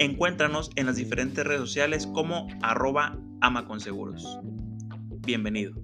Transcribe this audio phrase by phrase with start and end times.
[0.00, 4.40] Encuéntranos en las diferentes redes sociales como arroba amaconseguros.
[5.20, 5.74] Bienvenido.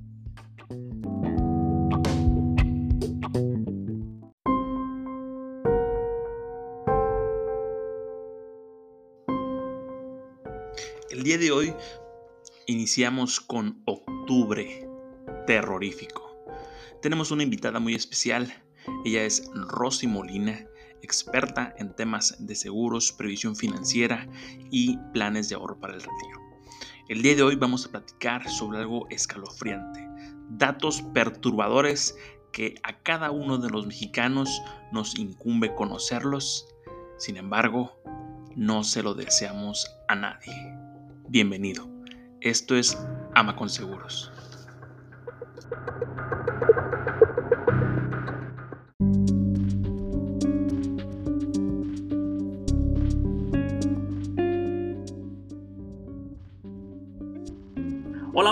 [11.10, 11.72] El día de hoy
[12.66, 14.88] iniciamos con octubre
[15.46, 16.28] terrorífico.
[17.00, 18.52] Tenemos una invitada muy especial.
[19.04, 20.66] Ella es Rosy Molina
[21.02, 24.26] experta en temas de seguros, previsión financiera
[24.70, 26.40] y planes de ahorro para el retiro.
[27.08, 30.08] El día de hoy vamos a platicar sobre algo escalofriante,
[30.50, 32.16] datos perturbadores
[32.52, 36.66] que a cada uno de los mexicanos nos incumbe conocerlos,
[37.18, 38.00] sin embargo,
[38.56, 40.54] no se lo deseamos a nadie.
[41.28, 41.88] Bienvenido,
[42.40, 42.98] esto es
[43.34, 44.32] Ama con Seguros.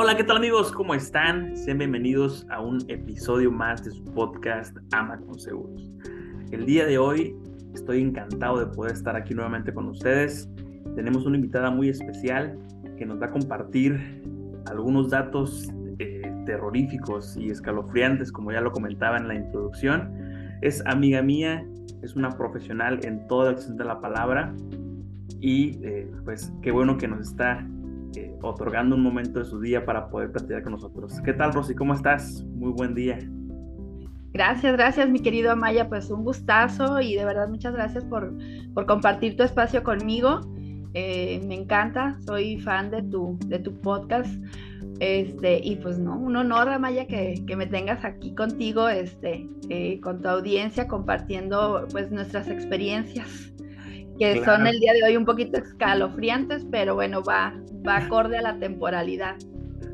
[0.08, 0.72] Hola, ¿qué tal amigos?
[0.72, 1.54] ¿Cómo están?
[1.54, 5.90] Sean bienvenidos a un episodio más de su podcast Ama con Seguros.
[6.50, 7.36] El día de hoy
[7.74, 10.48] estoy encantado de poder estar aquí nuevamente con ustedes.
[10.96, 12.58] Tenemos una invitada muy especial
[12.96, 14.22] que nos va a compartir
[14.70, 15.68] algunos datos
[15.98, 20.10] eh, terroríficos y escalofriantes, como ya lo comentaba en la introducción.
[20.62, 21.66] Es amiga mía,
[22.00, 24.54] es una profesional en toda la extensión de la palabra
[25.38, 27.62] y eh, pues qué bueno que nos está
[28.16, 31.20] eh, otorgando un momento de su día para poder platicar con nosotros.
[31.24, 31.74] ¿Qué tal, Rosy?
[31.74, 32.44] ¿Cómo estás?
[32.54, 33.18] Muy buen día.
[34.32, 35.88] Gracias, gracias, mi querido Amaya.
[35.88, 38.32] Pues un gustazo y de verdad muchas gracias por,
[38.74, 40.40] por compartir tu espacio conmigo.
[40.94, 44.32] Eh, me encanta, soy fan de tu, de tu podcast.
[45.00, 50.00] Este, y pues no, un honor, Amaya, que, que me tengas aquí contigo, este, eh,
[50.00, 53.52] con tu audiencia, compartiendo pues nuestras experiencias
[54.18, 57.54] que son el día de hoy un poquito escalofriantes, pero bueno, va,
[57.86, 59.36] va acorde a la temporalidad.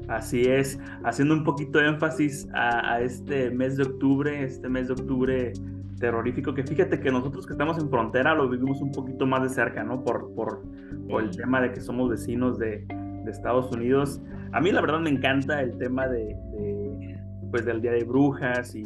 [0.09, 4.95] Así es, haciendo un poquito de énfasis a, este mes de octubre, este mes de
[4.95, 5.53] octubre
[5.99, 9.49] terrorífico, que fíjate que nosotros que estamos en frontera lo vivimos un poquito más de
[9.49, 10.05] cerca, ¿no?
[10.05, 10.63] Por, por,
[11.09, 12.85] por el tema de que somos vecinos de,
[13.25, 14.21] de, Estados Unidos.
[14.53, 17.19] A mí la verdad me encanta el tema de, de
[17.51, 18.85] pues del Día de Brujas y,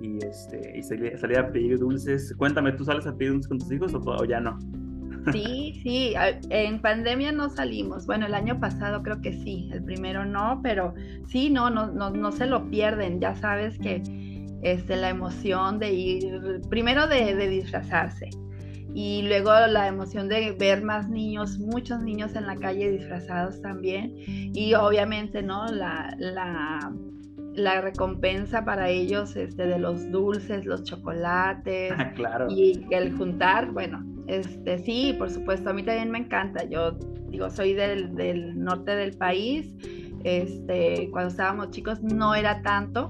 [0.00, 2.34] y, este, y salir, a pedir dulces.
[2.36, 4.58] Cuéntame, ¿tú sales a pedir dulces con tus hijos o, ya no?
[5.32, 6.14] Sí, sí,
[6.50, 8.06] en pandemia no salimos.
[8.06, 10.94] Bueno, el año pasado creo que sí, el primero no, pero
[11.26, 13.20] sí, no, no, no, no se lo pierden.
[13.20, 14.04] Ya sabes que
[14.62, 18.30] este, la emoción de ir, primero de, de disfrazarse
[18.96, 24.14] y luego la emoción de ver más niños, muchos niños en la calle disfrazados también
[24.16, 25.66] y obviamente, ¿no?
[25.66, 26.90] La, la
[27.56, 32.46] la recompensa para ellos este, de los dulces, los chocolates ah, claro.
[32.50, 36.64] y el juntar, bueno, este sí, por supuesto, a mí también me encanta.
[36.64, 36.92] Yo
[37.28, 39.74] digo, soy del, del norte del país.
[40.24, 43.08] Este, cuando estábamos chicos no era tanto,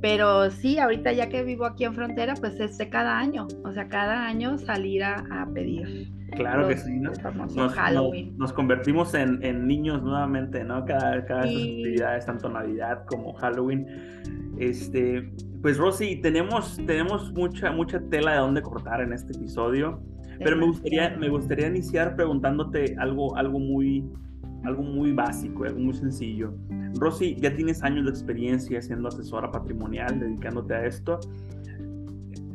[0.00, 3.72] pero sí, ahorita ya que vivo aquí en frontera, pues es de cada año, o
[3.72, 6.12] sea, cada año salir a, a pedir.
[6.34, 7.12] Claro que sí, ¿no?
[8.36, 10.84] Nos, convertimos en, en, niños nuevamente, ¿no?
[10.84, 13.86] Cada, cada festividades, tanto Navidad como Halloween.
[14.58, 15.32] Este,
[15.62, 20.00] pues Rosy, tenemos, tenemos mucha, mucha tela de dónde cortar en este episodio,
[20.38, 24.04] pero me gustaría, me gustaría iniciar preguntándote algo, algo muy,
[24.66, 26.52] algo muy básico, algo muy sencillo.
[26.98, 31.20] Rosy, ya tienes años de experiencia siendo asesora patrimonial, dedicándote a esto.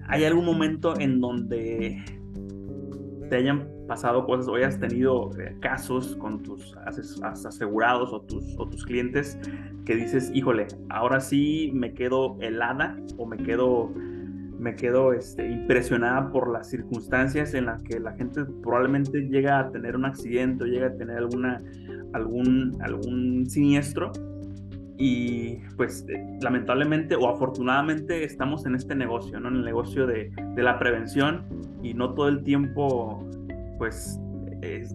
[0.08, 2.04] ¿Hay algún momento en donde
[3.30, 6.76] te hayan pasado cosas o hayas tenido eh, casos con tus
[7.46, 9.40] asegurados o tus, o tus clientes
[9.86, 13.92] que dices, híjole, ahora sí me quedo helada o me quedo,
[14.60, 19.72] me quedo este, impresionada por las circunstancias en las que la gente probablemente llega a
[19.72, 21.62] tener un accidente o llega a tener alguna,
[22.14, 24.12] algún, algún siniestro
[24.98, 29.50] y pues eh, lamentablemente o afortunadamente estamos en este negocio, ¿no?
[29.50, 31.44] En el negocio de, de la prevención
[31.82, 33.28] y no todo el tiempo
[33.78, 34.20] pues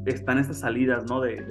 [0.06, 1.20] están estas salidas, ¿no?
[1.20, 1.44] De,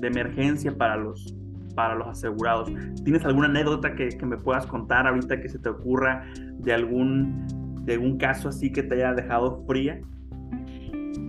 [0.00, 1.34] de, emergencia para los,
[1.74, 2.70] para los asegurados.
[3.04, 6.26] ¿Tienes alguna anécdota que, que, me puedas contar ahorita que se te ocurra
[6.58, 7.46] de algún,
[7.86, 10.02] de algún caso así que te haya dejado fría?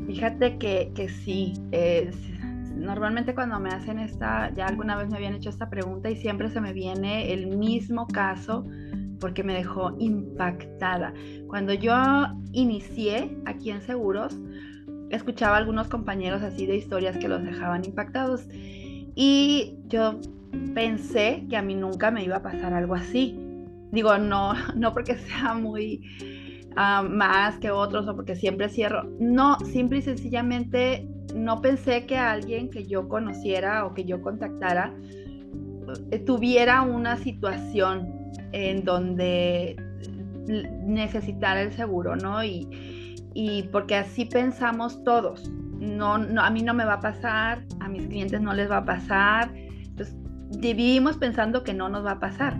[0.07, 1.53] Fíjate que, que sí.
[1.71, 2.11] Eh,
[2.75, 6.49] normalmente cuando me hacen esta, ya alguna vez me habían hecho esta pregunta y siempre
[6.49, 8.65] se me viene el mismo caso
[9.19, 11.13] porque me dejó impactada.
[11.47, 11.93] Cuando yo
[12.51, 14.37] inicié aquí en Seguros,
[15.09, 18.47] escuchaba a algunos compañeros así de historias que los dejaban impactados
[19.15, 20.19] y yo
[20.73, 23.39] pensé que a mí nunca me iba a pasar algo así.
[23.91, 26.01] Digo, no, no porque sea muy
[26.71, 29.03] uh, más que otros o porque siempre cierro.
[29.19, 34.93] No, simple y sencillamente no pensé que alguien que yo conociera o que yo contactara
[36.11, 38.13] eh, tuviera una situación
[38.51, 39.75] en donde
[40.85, 42.43] necesitara el seguro, ¿no?
[42.43, 45.49] Y, y porque así pensamos todos.
[45.79, 48.77] No, no, a mí no me va a pasar, a mis clientes no les va
[48.77, 49.51] a pasar.
[49.55, 50.15] Entonces,
[50.59, 52.57] vivimos pensando que no nos va a pasar.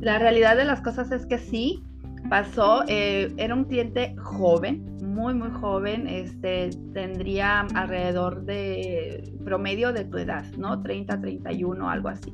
[0.00, 1.82] La realidad de las cosas es que sí,
[2.28, 2.84] pasó.
[2.88, 6.06] Eh, era un cliente joven, muy, muy joven.
[6.06, 10.82] Este, tendría alrededor de promedio de tu edad, ¿no?
[10.82, 12.32] 30, 31, algo así.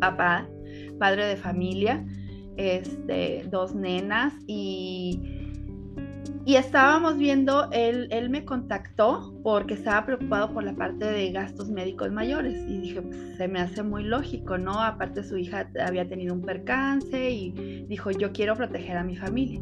[0.00, 0.48] Papá,
[0.98, 2.04] padre de familia,
[2.56, 5.41] este, dos nenas y
[6.44, 11.70] y estábamos viendo, él, él me contactó porque estaba preocupado por la parte de gastos
[11.70, 14.82] médicos mayores y dije, pues, se me hace muy lógico, ¿no?
[14.82, 19.60] Aparte su hija había tenido un percance y dijo, yo quiero proteger a mi familia.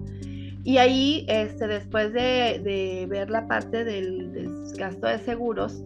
[0.64, 5.84] Y ahí, este, después de, de ver la parte del, del, gasto de seguros,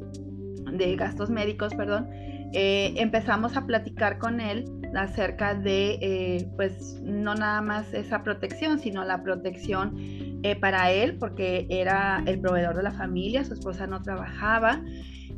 [0.73, 2.08] de gastos médicos, perdón,
[2.52, 4.64] eh, empezamos a platicar con él
[4.94, 9.97] acerca de, eh, pues, no nada más esa protección, sino la protección
[10.44, 14.81] eh, para él, porque era el proveedor de la familia, su esposa no trabajaba,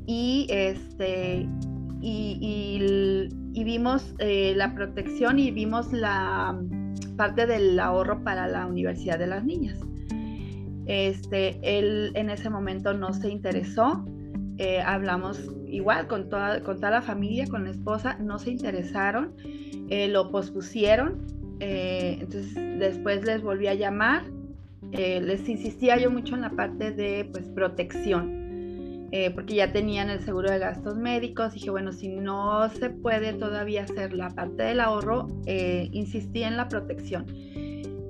[0.06, 1.48] y este,
[2.02, 3.28] y,
[3.64, 6.56] vimos eh, la protección y vimos la
[7.16, 9.78] parte del ahorro para la universidad de las niñas.
[10.84, 14.04] Este, él en ese momento no se interesó,
[14.84, 19.34] hablamos igual con toda, con toda la familia, con la esposa, no se interesaron,
[19.88, 21.26] eh, lo pospusieron,
[21.60, 24.24] eh, entonces después les volví a llamar,
[24.92, 28.44] eh, les insistía yo mucho en la parte de pues protección.
[29.34, 33.84] porque ya tenían el seguro de gastos médicos, dije, bueno, si no se puede todavía
[33.84, 37.24] hacer la parte del ahorro, insistí en la protección.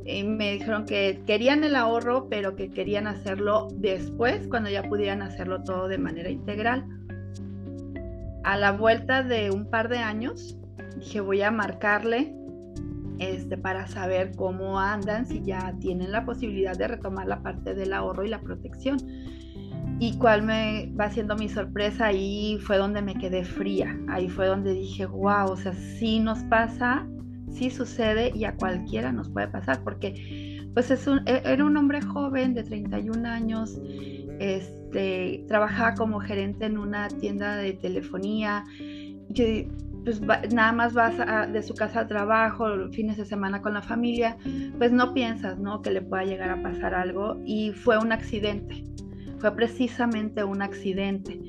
[0.05, 5.63] me dijeron que querían el ahorro, pero que querían hacerlo después, cuando ya pudieran hacerlo
[5.63, 6.85] todo de manera integral
[8.47, 10.57] a la vuelta de un par de años,
[11.01, 12.33] dije voy a marcarle
[13.19, 17.93] este, para saber cómo andan, si ya tienen la posibilidad de retomar la parte del
[17.93, 18.99] ahorro y la protección.
[19.99, 24.47] Y cuál me va siendo mi sorpresa, ahí fue donde me quedé fría, ahí fue
[24.47, 27.07] donde dije, wow, o sea, sí nos pasa,
[27.51, 31.75] sí sucede y a cualquiera nos puede pasar, porque pues es un, e, era un
[31.79, 33.81] hombre joven de 31 años,
[34.39, 38.65] este, trabajaba como gerente en una tienda de telefonía,
[39.35, 39.71] que
[40.07, 41.17] pues nada más vas
[41.53, 44.37] de su casa al trabajo, fines de semana con la familia,
[44.79, 45.83] pues no piensas, ¿no?
[45.83, 48.85] Que le pueda llegar a pasar algo y fue un accidente,
[49.39, 51.41] fue precisamente un accidente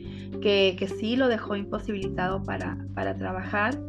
[0.42, 3.80] que, que sí lo dejó imposibilitado para, para trabajar.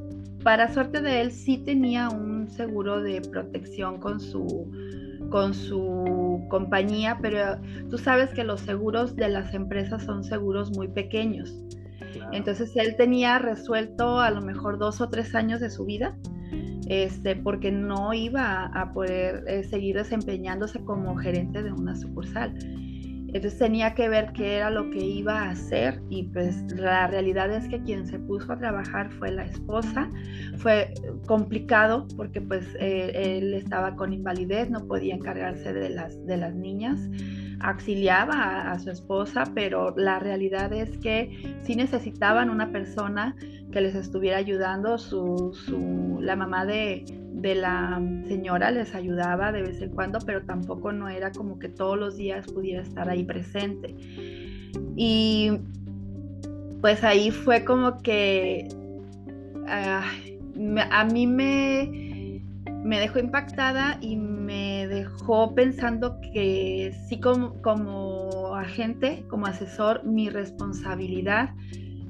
[0.44, 4.70] Para suerte de él, sí tenía un seguro de protección con su,
[5.30, 7.58] con su compañía, pero
[7.90, 11.58] tú sabes que los seguros de las empresas son seguros muy pequeños.
[12.32, 16.16] Entonces él tenía resuelto a lo mejor dos o tres años de su vida,
[16.88, 22.54] este, porque no iba a poder eh, seguir desempeñándose como gerente de una sucursal.
[23.30, 27.52] Entonces tenía que ver qué era lo que iba a hacer y pues la realidad
[27.52, 30.10] es que quien se puso a trabajar fue la esposa.
[30.56, 30.94] Fue
[31.26, 36.54] complicado porque pues eh, él estaba con invalidez, no podía encargarse de las, de las
[36.54, 37.00] niñas,
[37.60, 43.34] auxiliaba a, su esposa, pero la realidad es que sí necesitaban una persona
[43.72, 44.98] que les estuviera ayudando.
[44.98, 50.92] Su, la mamá de, de la señora les ayudaba de vez en cuando, pero tampoco
[50.92, 53.94] no era como que todos los días pudiera estar ahí presente.
[54.96, 55.58] Y
[56.80, 58.68] pues ahí fue como que
[59.68, 62.07] a mí me,
[62.84, 70.30] me dejó impactada y me dejó pensando que sí como, como agente, como asesor, mi
[70.30, 71.50] responsabilidad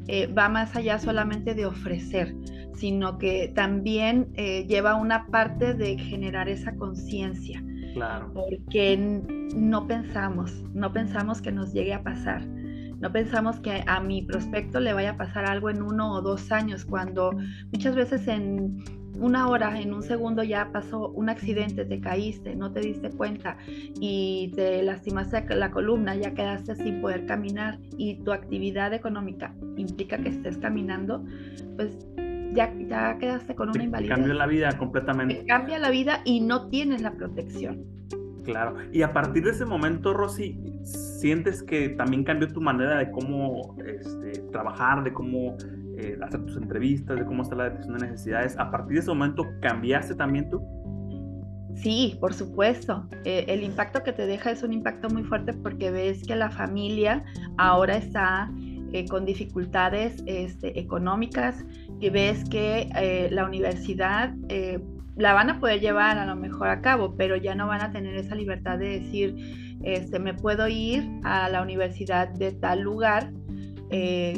[0.06, 2.34] eh, va más allá solamente de ofrecer,
[2.75, 7.62] sino que también eh, lleva una parte de generar esa conciencia.
[7.94, 8.32] Claro.
[8.32, 8.96] Porque
[9.54, 12.46] no pensamos, no pensamos que nos llegue a pasar.
[12.46, 16.50] No pensamos que a mi prospecto le vaya a pasar algo en uno o dos
[16.50, 17.32] años, cuando
[17.72, 18.82] muchas veces en
[19.18, 23.56] una hora, en un segundo ya pasó un accidente, te caíste, no te diste cuenta
[23.66, 30.18] y te lastimaste la columna, ya quedaste sin poder caminar y tu actividad económica implica
[30.18, 31.25] que estés caminando,
[31.76, 31.96] pues
[32.52, 34.14] ya, ya quedaste con una invalidez.
[34.14, 35.44] Cambia la vida completamente.
[35.46, 37.84] cambia la vida y no tienes la protección.
[38.44, 38.76] Claro.
[38.92, 43.76] Y a partir de ese momento, Rosy, ¿sientes que también cambió tu manera de cómo
[43.87, 45.58] este, trabajar, de cómo
[46.00, 48.56] eh, hacer tus entrevistas, de cómo está la detección de necesidades.
[48.56, 50.62] ¿A partir de ese momento cambiaste también tú?
[51.74, 53.08] Sí, por supuesto.
[53.24, 56.50] Eh, el impacto que te deja es un impacto muy fuerte porque ves que la
[56.50, 57.24] familia
[57.56, 58.48] ahora está
[58.92, 61.64] eh, con dificultades este, económicas,
[62.00, 64.32] que ves que la universidad
[65.16, 67.90] la van a poder llevar a lo mejor a cabo, pero ya no van a
[67.90, 69.34] tener esa libertad de decir,
[69.82, 73.32] este, me puedo ir a la universidad de tal lugar,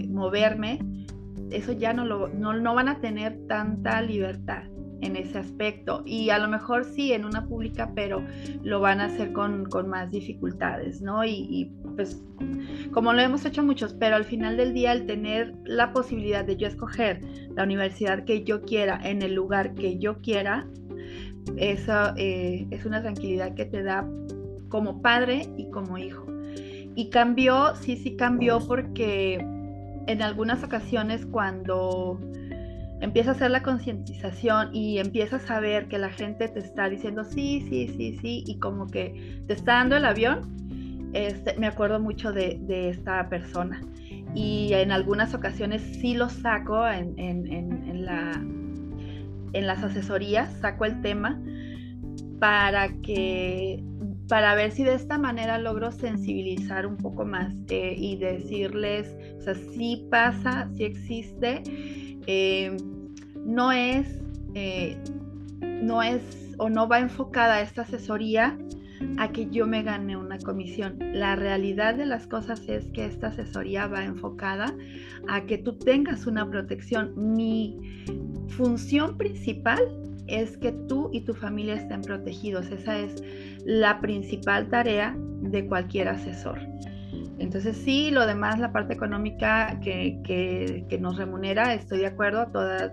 [0.09, 0.79] moverme
[1.51, 4.65] eso ya no, lo, no, van a tener tanta libertad
[5.01, 6.03] en ese aspecto.
[6.05, 8.23] Y a lo mejor sí en una pública, pero
[8.63, 11.25] lo van a hacer con, más dificultades, ¿no?
[11.25, 12.23] Y, pues
[12.93, 16.57] como lo hemos hecho muchos, pero al final del día el tener la posibilidad de
[16.57, 17.21] yo escoger
[17.55, 20.67] la universidad que yo quiera en el lugar que yo quiera,
[21.57, 24.09] eso eh, es una tranquilidad que te da
[24.69, 26.27] como padre y como hijo.
[26.95, 29.45] Y cambió, sí, sí cambió porque
[30.07, 32.19] en algunas ocasiones cuando
[33.01, 37.25] empieza a hacer la concientización y empiezas a ver que la gente te está diciendo
[37.25, 41.99] sí, sí, sí, sí, y como que te está dando el avión, este, me acuerdo
[41.99, 43.81] mucho de, esta persona.
[44.35, 48.33] Y en algunas ocasiones sí lo saco en, en, la,
[49.53, 51.41] en las asesorías, saco el tema
[52.39, 53.83] para que
[54.31, 59.41] para ver si de esta manera logro sensibilizar un poco más eh, y decirles, o
[59.43, 61.65] sea, sí pasa, sí existe,
[62.29, 62.77] eh,
[63.45, 64.21] no es,
[64.55, 64.97] eh,
[65.83, 66.23] no es
[66.59, 68.57] o no va enfocada esta asesoría
[69.19, 70.97] a que yo me gane una comisión.
[71.01, 74.73] La realidad de las cosas es que esta asesoría va enfocada
[75.29, 77.15] a que tú tengas una protección.
[77.17, 78.05] Mi
[78.47, 79.81] función principal
[80.31, 82.71] es que tú y tu familia estén protegidos.
[82.71, 83.23] Esa es
[83.65, 86.59] la principal tarea de cualquier asesor.
[87.39, 92.49] Entonces sí, lo demás, la parte económica que, nos remunera, estoy de acuerdo,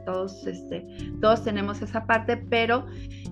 [0.06, 0.88] todos, este,
[1.20, 2.86] todos tenemos esa parte, pero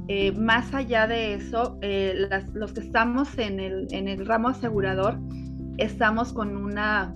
[0.10, 5.18] eh, más allá de eso, eh, los que estamos en el, en el ramo asegurador,
[5.78, 7.16] estamos con una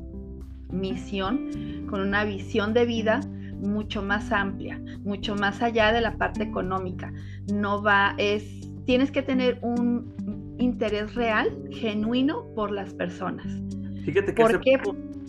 [0.72, 3.20] misión, con una visión de vida
[3.60, 7.14] mucho más amplia, mucho más allá de la parte económica.
[7.52, 8.44] No va, es,
[8.86, 13.46] tienes que tener un interés real, genuino por las personas.
[14.04, 14.80] Fíjate que ¿Por qué?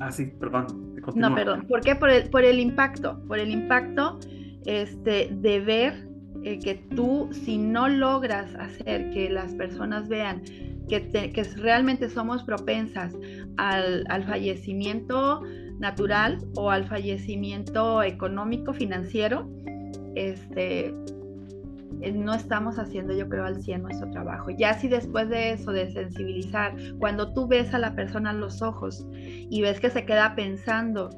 [0.01, 0.67] Ah, sí, perdón.
[1.15, 1.67] No, perdón.
[1.69, 1.95] ¿Por qué?
[1.95, 4.19] Por el, por el impacto, por el impacto
[4.65, 6.09] este, de ver
[6.43, 10.43] eh, que tú, si no logras hacer que las personas vean
[10.89, 13.15] que, que realmente somos propensas
[13.57, 15.43] al, al fallecimiento
[15.81, 19.51] natural o al fallecimiento económico, financiero,
[20.15, 20.95] este,
[22.03, 24.51] eh, no estamos haciendo, yo creo, al 100 nuestro trabajo.
[24.51, 28.63] Ya si después de eso, de sensibilizar, cuando tú ves a la persona a los
[28.63, 31.11] ojos y ves que se queda pensando,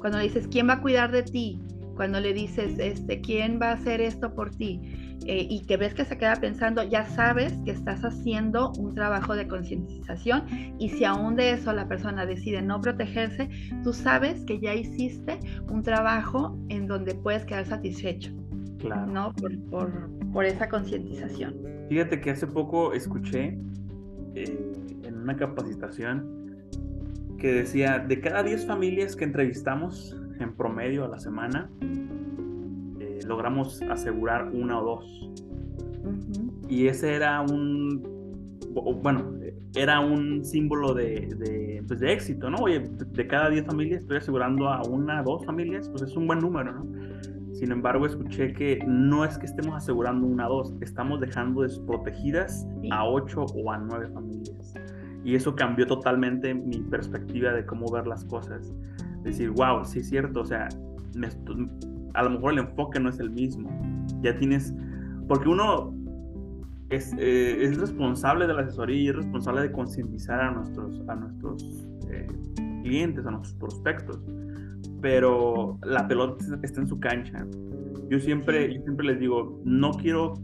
[0.00, 1.60] cuando le dices, ¿quién va a cuidar de ti?
[1.94, 4.80] Cuando le dices, este, ¿quién va a hacer esto por ti?
[5.26, 9.36] Eh, y que ves que se queda pensando, ya sabes que estás haciendo un trabajo
[9.36, 10.44] de concientización
[10.78, 13.50] y si aún de eso la persona decide no protegerse,
[13.84, 18.32] tú sabes que ya hiciste un trabajo en donde puedes quedar satisfecho.
[18.78, 19.06] Claro.
[19.06, 19.34] ¿no?
[19.70, 21.54] Por, esa concientización.
[21.90, 23.58] Fíjate que hace poco escuché
[24.34, 24.72] eh,
[25.04, 26.40] en una capacitación
[27.36, 31.70] que decía, de cada 10 familias que entrevistamos en promedio a la semana,
[33.20, 35.30] eh, logramos asegurar una o dos.
[36.68, 38.02] Y ese era un,
[39.02, 39.34] bueno,
[39.74, 42.58] era un símbolo de, de, pues de éxito, ¿no?
[42.58, 46.26] Oye, de cada 10 familias estoy asegurando a una o dos familias, pues es un
[46.26, 46.86] buen número, ¿no?
[47.60, 52.66] Sin embargo, escuché que no es que estemos asegurando una o dos, estamos dejando desprotegidas
[52.90, 54.74] a ocho o a nueve familias.
[55.24, 58.72] Y eso cambió totalmente mi perspectiva de cómo ver las cosas.
[59.24, 60.70] Decir, wow, sí es cierto, o sea,
[62.14, 63.70] a lo mejor el enfoque no es el mismo.
[64.22, 64.74] Ya tienes,
[65.28, 65.94] porque uno
[66.88, 71.14] es, eh, es responsable de la asesoría y es responsable de concientizar a nuestros, a
[71.14, 72.26] nuestros eh,
[72.82, 74.20] clientes, a nuestros prospectos
[75.00, 77.46] pero la pelota está en su cancha.
[78.08, 80.34] Yo siempre, yo siempre les digo, no quiero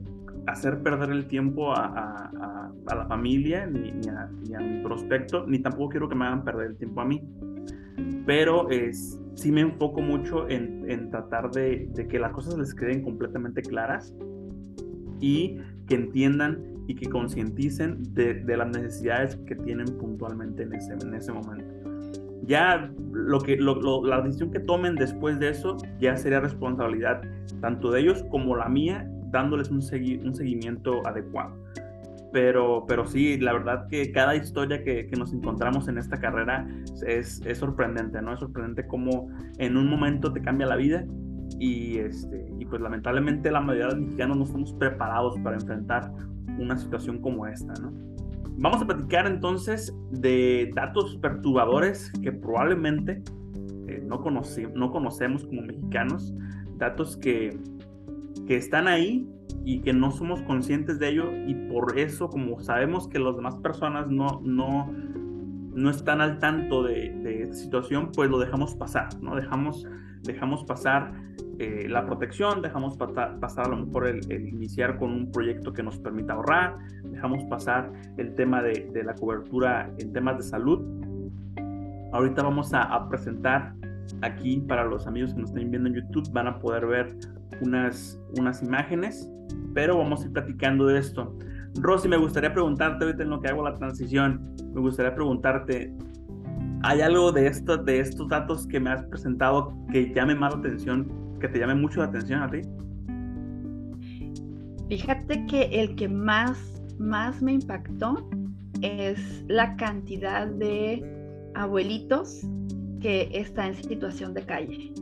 [0.46, 6.14] hacer perder el tiempo a, la familia, ni, a, mi prospecto, ni tampoco quiero que
[6.14, 7.22] me hagan perder el tiempo a mí.
[8.24, 13.62] Pero es, sí me enfoco mucho en, tratar de, que las cosas les queden completamente
[13.62, 14.14] claras
[15.20, 21.14] y que entiendan y que concienticen de, las necesidades que tienen puntualmente en ese, en
[21.14, 21.66] ese momento.
[22.44, 27.22] Ya lo que, la decisión que tomen después de eso ya sería responsabilidad
[27.60, 31.65] tanto de ellos como la mía dándoles un, un seguimiento adecuado.
[32.36, 36.68] Pero, pero sí, la verdad que cada historia que, que nos encontramos en esta carrera
[37.06, 38.34] es, es, sorprendente, ¿no?
[38.34, 41.06] Es sorprendente cómo en un momento te cambia la vida
[41.58, 46.12] y, este, y pues lamentablemente la mayoría de los mexicanos no estamos preparados para enfrentar
[46.58, 47.90] una situación como esta, ¿no?
[48.58, 53.22] Vamos a platicar entonces de datos perturbadores que probablemente
[53.88, 54.22] eh, no,
[54.74, 56.34] no conocemos como mexicanos,
[56.76, 57.58] datos que,
[58.46, 59.26] que están ahí
[59.66, 63.56] y que no somos conscientes de ello y por eso como sabemos que las demás
[63.56, 64.92] personas no, no,
[65.74, 69.34] no están al tanto de, de esta situación, pues lo dejamos pasar, ¿no?
[69.34, 69.84] Dejamos,
[70.22, 71.14] dejamos pasar
[71.58, 75.98] eh, la protección, dejamos pasar a lo mejor el, iniciar con un proyecto que nos
[75.98, 80.80] permita ahorrar, dejamos pasar el tema de, de la cobertura en temas de salud.
[82.12, 83.74] Ahorita vamos a, a presentar
[84.22, 87.16] aquí para los amigos que nos estén viendo en YouTube, van a poder ver
[87.60, 89.30] unas, unas imágenes,
[89.74, 91.36] pero vamos a ir platicando de esto.
[91.80, 95.92] Rosy, me gustaría preguntarte ahorita en lo que hago la transición, me gustaría preguntarte,
[96.82, 100.60] ¿hay algo de, esto, de estos datos que me has presentado que llame más la
[100.60, 102.62] atención, que te llame mucho la atención a ti?
[104.88, 108.28] Fíjate que el que más, más me impactó
[108.82, 111.04] es la cantidad de
[111.54, 112.46] abuelitos
[113.06, 114.92] que están en situación de calle.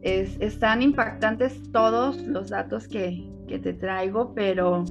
[0.00, 4.86] Es, están impactantes todos los datos que, te traigo, pero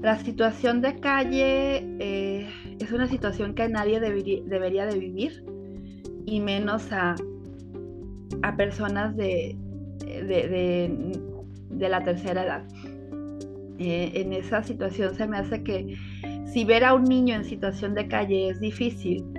[0.00, 2.48] la situación de calle eh,
[2.80, 5.44] es una situación que nadie debería, de vivir,
[6.24, 7.14] y menos a,
[8.56, 9.54] personas de,
[9.98, 12.64] de, la tercera edad.
[13.78, 15.94] Eh, en esa situación se me hace que
[16.46, 19.31] si ver a un niño en situación de calle es difícil,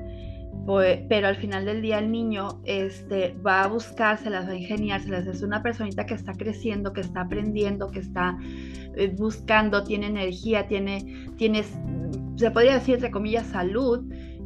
[0.65, 5.27] pues, pero al final del día el niño este, va a buscárselas, va a ingeniárselas.
[5.27, 8.37] Es una personita que está creciendo, que está aprendiendo, que está
[8.95, 11.63] eh, buscando, tiene energía, tiene, tiene,
[12.35, 14.05] se podría decir entre comillas, salud.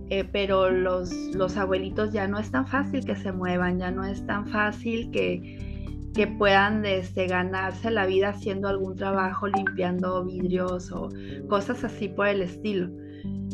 [0.10, 4.06] Eh, pero los, los abuelitos ya no es tan fácil que se muevan, ya no
[4.06, 5.68] es tan fácil que,
[6.16, 11.10] que puedan este, ganarse la vida haciendo algún trabajo, limpiando vidrios o
[11.50, 12.90] cosas así por el estilo.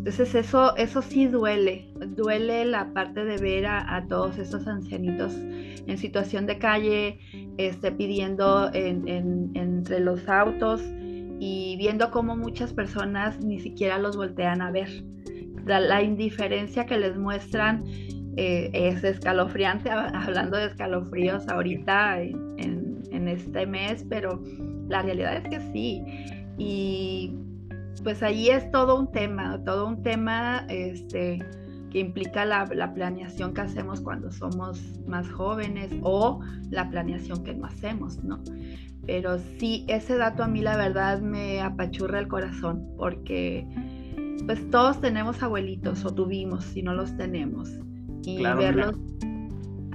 [0.04, 5.98] Entonces eso, eso sí duele, duele la parte de ver a, todos estos ancianitos en
[5.98, 7.20] situación de calle,
[7.56, 10.82] este, pidiendo entre los autos
[11.40, 14.90] y viendo cómo muchas personas ni siquiera los voltean a ver.
[15.66, 17.86] La, indiferencia que les muestran
[18.36, 24.44] eh, es escalofriante, hablando de escalofríos ahorita en, en este mes, pero
[24.90, 26.04] la realidad es que sí.
[26.58, 27.38] Y
[28.04, 31.40] pues ahí es todo un tema, todo un tema este,
[31.90, 37.66] que implica la, planeación que hacemos cuando somos más jóvenes o la planeación que no
[37.66, 38.42] hacemos, ¿no?
[39.06, 43.66] Pero sí, ese dato a mí la verdad me apachurra el corazón porque
[44.46, 47.72] pues todos tenemos abuelitos o tuvimos si no los tenemos
[48.26, 48.96] y verlos...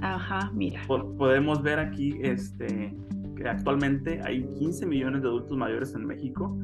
[0.01, 0.81] Ajá, mira.
[0.87, 2.95] Podemos ver aquí este,
[3.35, 6.57] que actualmente hay 15 millones de adultos mayores en México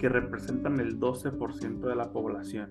[0.00, 2.70] que representan el 12% de la población.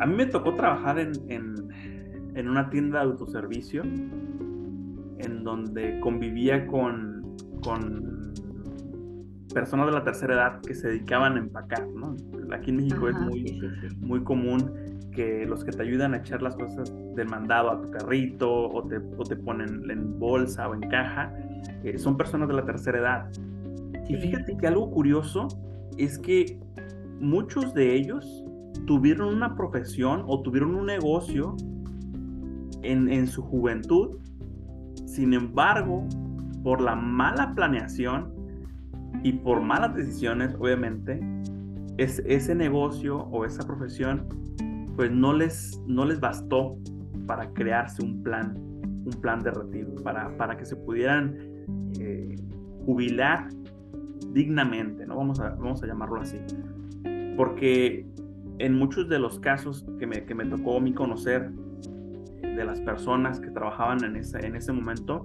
[0.00, 7.36] A mí me tocó trabajar en, en, una tienda de autoservicio en donde convivía con,
[7.62, 8.32] con
[9.52, 12.16] personas de la tercera edad que se dedicaban a empacar, ¿no?
[12.54, 13.60] Aquí en México es muy,
[13.98, 14.72] muy común
[15.12, 18.86] que los que te ayudan a echar las cosas del mandado a tu carrito o
[18.88, 21.34] te, o te ponen en bolsa o en caja,
[21.84, 23.30] eh, son personas de la tercera edad.
[24.08, 25.48] Y fíjate que algo curioso
[25.98, 26.58] es que
[27.20, 28.44] muchos de ellos
[28.86, 31.56] tuvieron una profesión o tuvieron un negocio
[32.82, 34.18] en, su juventud.
[35.06, 36.06] Sin embargo,
[36.62, 38.32] por la mala planeación
[39.22, 41.20] y por malas decisiones, obviamente,
[41.98, 44.26] es, ese negocio o esa profesión,
[44.96, 46.76] pues no les, no les bastó
[47.26, 51.36] para crearse un plan, un plan de retiro, para, para que se pudieran
[51.98, 52.36] eh,
[52.86, 53.48] jubilar
[54.32, 55.16] dignamente, ¿no?
[55.16, 56.38] Vamos a, vamos a llamarlo así.
[57.36, 58.06] Porque
[58.58, 61.50] en muchos de los casos que me, que me tocó a mí conocer,
[62.56, 65.24] de las personas que trabajaban en ese, en ese momento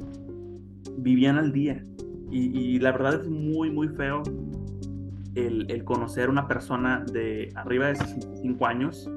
[0.97, 1.83] vivían al día.
[2.31, 4.21] Y, la verdad es muy, muy feo
[5.35, 9.09] el, el conocer una persona de arriba de 65 años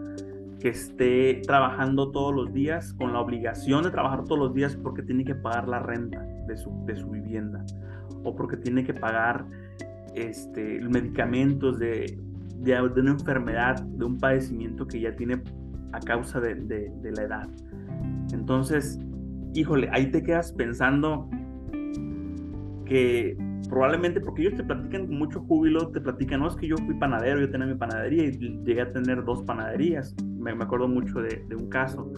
[0.61, 5.03] que esté trabajando todos los días con la obligación de trabajar todos los días porque
[5.03, 7.64] tiene que pagar la renta de su, de su vivienda
[8.22, 9.46] o porque tiene que pagar
[10.14, 12.18] este, medicamentos de,
[12.60, 15.42] de, una enfermedad, de un padecimiento que ya tiene
[15.92, 17.48] a causa de, de, la edad.
[18.32, 18.98] Entonces,
[19.54, 21.28] híjole, ahí te quedas pensando
[22.84, 23.36] que
[23.68, 26.94] probablemente porque ellos te platican con mucho júbilo, te platican, no es que yo fui
[26.94, 31.20] panadero, yo tenía mi panadería y llegué a tener dos panaderías, me, me acuerdo mucho
[31.20, 32.10] de, de un caso.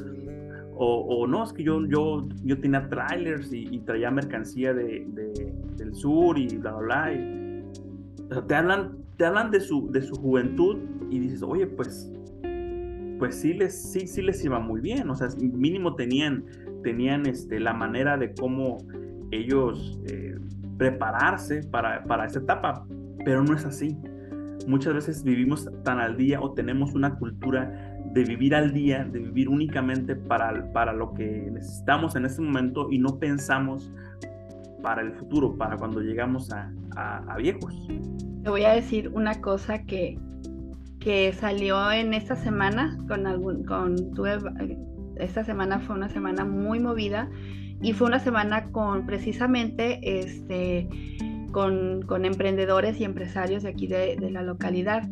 [0.82, 5.52] O, o, no, es que yo, yo, yo tenía trailers y, traía mercancía de, de,
[5.76, 7.12] del sur y bla, bla, bla.
[7.12, 7.39] Y,
[8.46, 10.78] te hablan, te hablan de, su, de su juventud
[11.10, 12.12] y dices, oye, pues,
[13.18, 15.10] pues sí les, sí, sí les iba muy bien.
[15.10, 16.44] O sea, mínimo tenían,
[16.82, 18.78] tenían este, la manera de cómo
[19.32, 20.38] ellos eh,
[20.78, 22.86] prepararse para, para esa etapa,
[23.24, 23.96] pero no es así.
[24.66, 29.18] Muchas veces vivimos tan al día o tenemos una cultura de vivir al día, de
[29.18, 33.92] vivir únicamente para, para lo que necesitamos en este momento y no pensamos
[34.82, 37.74] para el futuro, para cuando llegamos a, a, viejos.
[38.42, 40.18] Te voy a decir una cosa que,
[40.98, 43.96] que salió en esta semana con algún, con
[45.16, 47.28] esta semana fue una semana muy movida
[47.82, 50.88] y fue una semana con precisamente este
[51.52, 55.08] con, con emprendedores y empresarios de aquí de, de la localidad.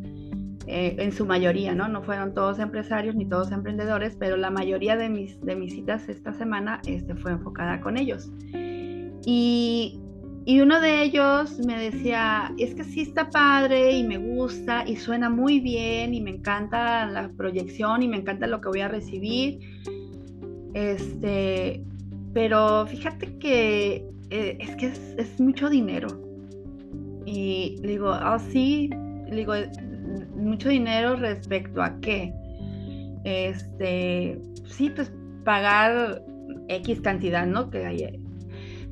[0.70, 1.88] Eh, en su mayoría, ¿no?
[1.88, 6.07] No fueron todos empresarios ni todos emprendedores, pero la mayoría de mis, de mis citas
[6.11, 8.31] esta semana este, fue enfocada con ellos.
[9.24, 10.00] Y,
[10.44, 14.96] y uno de ellos me decía, es que sí está padre y me gusta y
[14.96, 18.88] suena muy bien y me encanta la proyección y me encanta lo que voy a
[18.88, 19.59] recibir.
[20.74, 21.85] Este,
[22.33, 26.09] pero fíjate que eh, es que es, mucho dinero.
[27.26, 28.88] Y le digo, ah, sí,
[29.28, 29.52] le digo,
[30.37, 32.33] mucho dinero respecto a qué.
[33.24, 35.12] Este, sí, pues
[35.44, 36.22] pagar
[36.68, 37.70] X cantidad, ¿no?
[37.70, 37.85] Que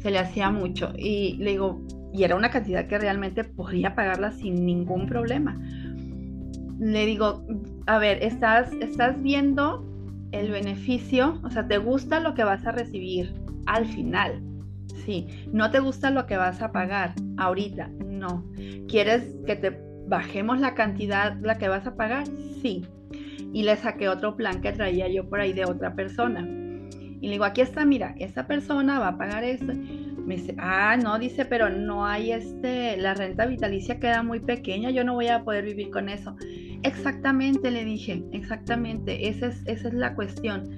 [0.06, 0.92] se le hacía mucho.
[0.96, 1.80] Y le digo,
[2.12, 5.60] y era una cantidad que realmente podría pagarla sin ningún problema.
[6.78, 7.44] Le digo,
[7.86, 9.84] a ver, estás, estás viendo
[10.30, 13.34] el beneficio, o sea, te gusta lo que vas a recibir
[13.66, 14.40] al final.
[15.04, 18.44] Sí, no te gusta lo que vas a pagar ahorita, no.
[18.86, 22.28] Quieres que te bajemos la cantidad, la que vas a pagar,
[22.62, 22.84] sí.
[23.52, 26.46] Y le saqué otro plan que traía yo por ahí de otra persona.
[27.20, 29.72] Y le digo, aquí está, mira, esta persona va a pagar esto.
[30.26, 34.90] Me dice, ah, no, dice, pero no hay este, la renta vitalicia queda muy pequeña,
[34.90, 36.36] yo no voy a poder vivir con eso.
[36.82, 40.68] Exactamente, le dije, exactamente, esa es, esa es la cuestión.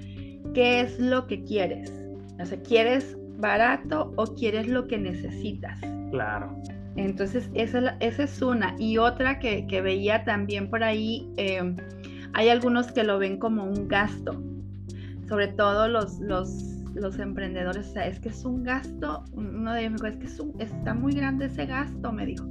[0.53, 1.91] ¿Qué es lo que quieres?
[2.39, 5.79] O sea, ¿quieres barato o quieres lo que necesitas?
[6.11, 6.55] Claro.
[6.95, 8.75] Entonces, esa, es una.
[8.77, 11.75] Y otra que, veía también por ahí, em,
[12.33, 14.41] hay algunos que lo ven como un gasto,
[15.27, 16.78] sobre todo los, los,
[17.19, 17.87] emprendedores.
[17.87, 20.93] O sea, es que es un gasto, uno de ellos me dijo, es que está
[20.93, 22.45] muy grande ese gasto, me dijo.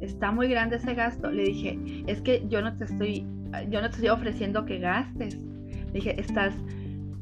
[0.00, 1.30] Está muy grande ese gasto.
[1.30, 3.26] Le dije, es que yo no te estoy,
[3.70, 5.36] yo no te estoy ofreciendo que gastes.
[5.36, 6.54] Le dije, estás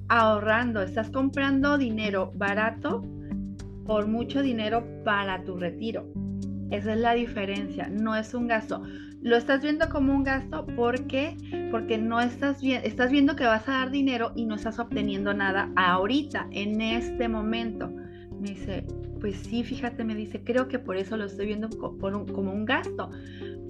[0.08, 3.04] ahorrando, estás comprando dinero barato
[3.86, 6.06] por mucho dinero para tu retiro.
[6.70, 8.82] Esa es la diferencia, no es un gasto.
[9.22, 11.36] Lo estás viendo como un gasto porque
[11.70, 15.34] porque no estás viendo, estás viendo que vas a dar dinero y no estás obteniendo
[15.34, 17.88] nada ahorita, en este momento.
[18.40, 18.84] Me dice,
[19.20, 23.10] pues sí, fíjate, me dice, creo que por eso lo estoy viendo como un gasto,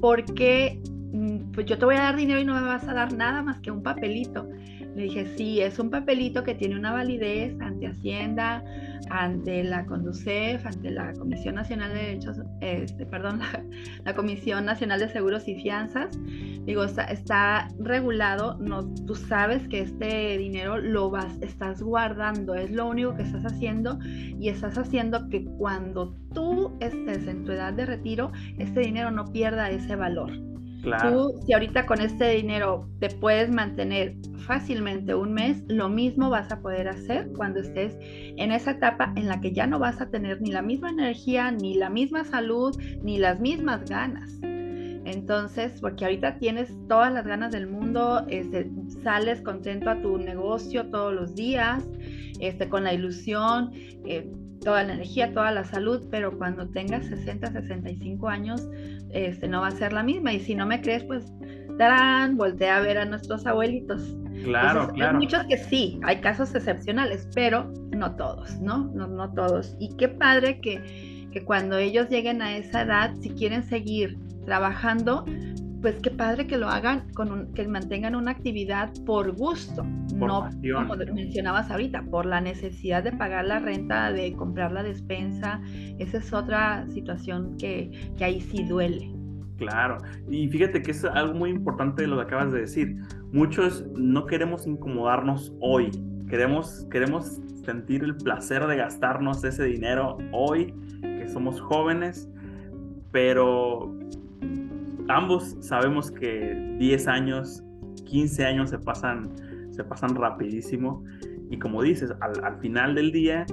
[0.00, 0.80] porque
[1.12, 3.42] mm, pues yo te voy a dar dinero y no me vas a dar nada
[3.42, 4.48] más que un papelito.
[4.96, 8.64] Le dije, sí, es un papelito que tiene una validez ante Hacienda,
[9.10, 13.40] ante la CONDUCEF, ante la Comisión Nacional de Derechos, este, perdón,
[14.04, 16.18] la, Comisión Nacional de Seguros y Fianzas.
[16.64, 22.70] Digo, está, está, regulado, no, tú sabes que este dinero lo vas, estás guardando, es
[22.70, 27.74] lo único que estás haciendo y estás haciendo que cuando tú estés en tu edad
[27.74, 30.55] de retiro, este dinero no pierda ese valor.
[31.02, 34.14] Tú, si ahorita con este dinero te puedes mantener
[34.46, 39.26] fácilmente un mes, lo mismo vas a poder hacer cuando estés en esa etapa en
[39.26, 42.76] la que ya no vas a tener ni la misma energía, ni la misma salud,
[43.02, 44.38] ni las mismas ganas.
[44.42, 48.70] Entonces, porque ahorita tienes todas las ganas del mundo, este,
[49.02, 51.84] sales contento a tu negocio todos los días,
[52.40, 53.70] este, con la ilusión,
[54.04, 54.28] eh,
[54.66, 58.68] toda la energía, toda la salud, pero cuando tengas 60, 65 años,
[59.10, 60.32] este, no va a ser la misma.
[60.32, 61.32] Y si no me crees, pues
[61.70, 64.02] estarán, voltea a ver a nuestros abuelitos.
[64.42, 65.18] Claro, claro.
[65.18, 68.90] Hay muchos que sí, hay casos excepcionales, pero no todos, ¿no?
[68.92, 69.76] No, no todos.
[69.78, 75.24] Y qué padre que, que cuando ellos lleguen a esa edad, si quieren seguir trabajando,
[75.86, 79.84] pues qué padre que lo hagan, con que mantengan una actividad por gusto,
[80.16, 85.60] no como mencionabas ahorita, por la necesidad de pagar la renta, de comprar la despensa.
[86.00, 89.14] Esa es otra situación que, que ahí sí duele.
[89.58, 92.96] Claro, y fíjate que es algo muy importante de lo que acabas de decir.
[93.30, 95.92] Muchos no queremos incomodarnos hoy,
[96.28, 102.28] queremos, queremos sentir el placer de gastarnos ese dinero hoy, que somos jóvenes,
[103.12, 103.96] pero
[105.08, 107.62] ambos sabemos que 10 años,
[108.04, 109.30] 15 años se pasan,
[109.70, 111.04] se pasan rapidísimo
[111.50, 113.46] y como dices, al, al final del día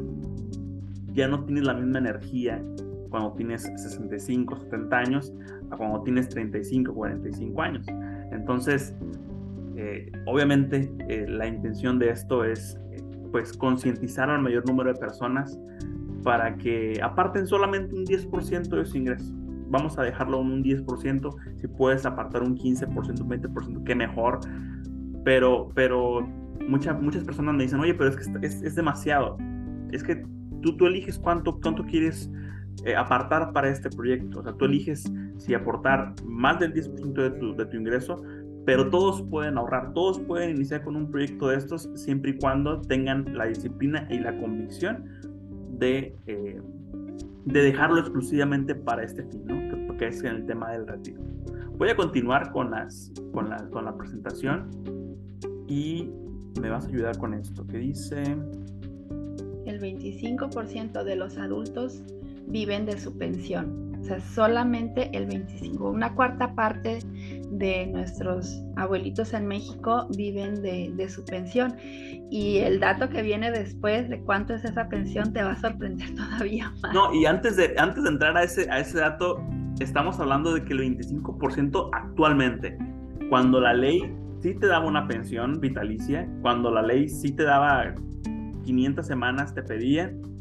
[1.13, 2.61] ya no tienes la misma energía
[3.09, 5.33] cuando tienes 65, 70 años
[5.69, 7.85] a cuando tienes 35, 45 años.
[8.31, 8.95] Entonces,
[9.75, 14.99] eh, obviamente eh, la intención de esto es eh, pues concientizar al mayor número de
[14.99, 15.59] personas
[16.23, 19.31] para que aparten solamente un 10% de su ingreso.
[19.73, 24.39] Vamos a dejarlo en un 10%, si puedes apartar un 15%, un 20%, qué mejor.
[25.25, 26.21] Pero, pero
[26.67, 29.35] muchas muchas personas me dicen, oye, pero es que es, es demasiado.
[29.91, 30.23] Es que
[30.61, 32.31] tú, tú eliges cuánto, cuánto quieres
[32.85, 34.41] eh, apartar para este proyecto.
[34.41, 38.21] O sea, tú eliges si aportar más del 10% de tu, de tu ingreso,
[38.67, 42.79] pero todos pueden ahorrar, todos pueden iniciar con un proyecto de estos siempre y cuando
[42.81, 45.03] tengan la disciplina y la convicción
[45.79, 46.61] de, eh,
[47.45, 49.97] de dejarlo exclusivamente para este fin, ¿no?
[49.97, 51.21] que, es el tema del retiro.
[51.77, 52.87] Voy a continuar con, la,
[53.33, 54.69] con la presentación
[55.67, 56.09] y
[56.61, 58.21] me vas a ayudar con esto que dice...
[59.65, 62.03] El 25% de los adultos
[62.47, 63.92] viven de su pensión.
[64.03, 66.99] O sea, solamente el 25, una cuarta parte
[67.51, 71.77] de nuestros abuelitos en México viven de, su pensión.
[72.29, 76.13] Y el dato que viene después de cuánto es esa pensión te va a sorprender
[76.15, 76.93] todavía más.
[76.93, 79.41] No, y antes de, antes de entrar a ese, a ese dato,
[79.79, 82.77] estamos hablando de que el 25% actualmente,
[83.29, 87.95] cuando la ley sí te daba una pensión vitalicia, cuando la ley sí te daba
[88.65, 90.32] 500 semanas, te pedían,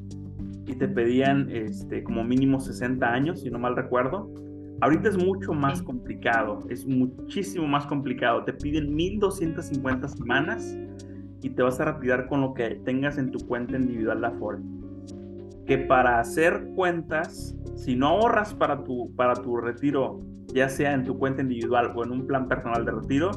[0.73, 4.33] y te pedían este, como mínimo 60 años, si no mal recuerdo.
[4.81, 8.43] Ahorita es mucho más complicado, es muchísimo más complicado.
[8.45, 10.77] Te piden 1250 semanas
[11.43, 14.59] y te vas a retirar con lo que tengas en tu cuenta individual de Afore.
[15.67, 20.21] Que para hacer cuentas, si no ahorras para tu, para tu retiro,
[20.53, 23.31] ya sea en tu cuenta individual o en un plan personal de retiro,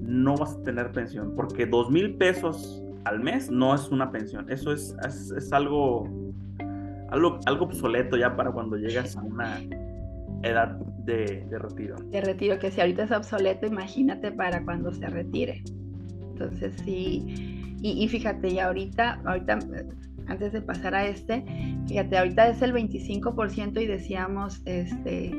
[0.00, 4.50] no vas a tener pensión, porque dos mil pesos al mes no es una pensión,
[4.50, 6.08] eso es, es, es algo
[7.10, 9.60] algo, algo obsoleto ya para cuando llegas a una
[10.42, 11.96] edad de, retiro.
[11.96, 15.62] De retiro, que si ahorita es obsoleto, imagínate para cuando se retire.
[16.32, 17.54] Entonces sí,
[17.86, 19.58] y, fíjate, y ahorita, ahorita,
[20.26, 21.44] antes de pasar a este,
[21.86, 25.30] fíjate, ahorita es el 25% y decíamos, este,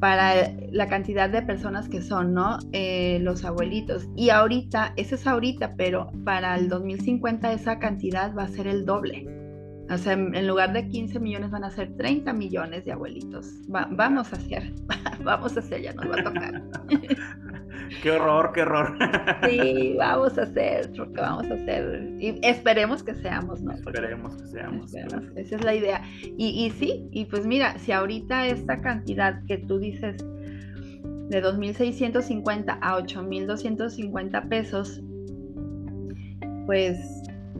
[0.00, 2.58] para la cantidad de personas que son, ¿no?
[2.72, 4.08] Eh, los abuelitos.
[4.16, 8.84] Y ahorita, eso es ahorita, pero para el 2050 esa cantidad va a ser el
[8.84, 9.45] doble.
[9.88, 13.46] O sea, en lugar de 15 millones van a ser 30 millones de abuelitos.
[13.68, 14.72] vamos a hacer,
[15.24, 16.62] vamos a hacer, ya nos va a tocar.
[18.02, 18.98] qué horror, qué horror.
[19.48, 22.16] sí, vamos a hacer, porque vamos a hacer.
[22.18, 23.72] Y esperemos que seamos, ¿no?
[23.72, 24.92] esperemos que seamos.
[25.36, 26.02] Esa es la idea.
[26.36, 30.16] Y, y sí, y pues mira, si ahorita esta cantidad que tú dices
[31.28, 35.00] de 2.650 a 8.250 pesos,
[36.66, 36.98] pues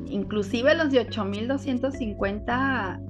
[0.08, 3.00] inclusive los de 8250,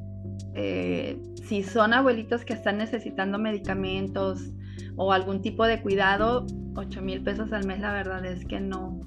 [0.55, 4.53] eh, si son abuelitos que están necesitando medicamentos
[4.97, 9.01] o algún tipo de cuidado, 8 mil pesos al mes la verdad es que no,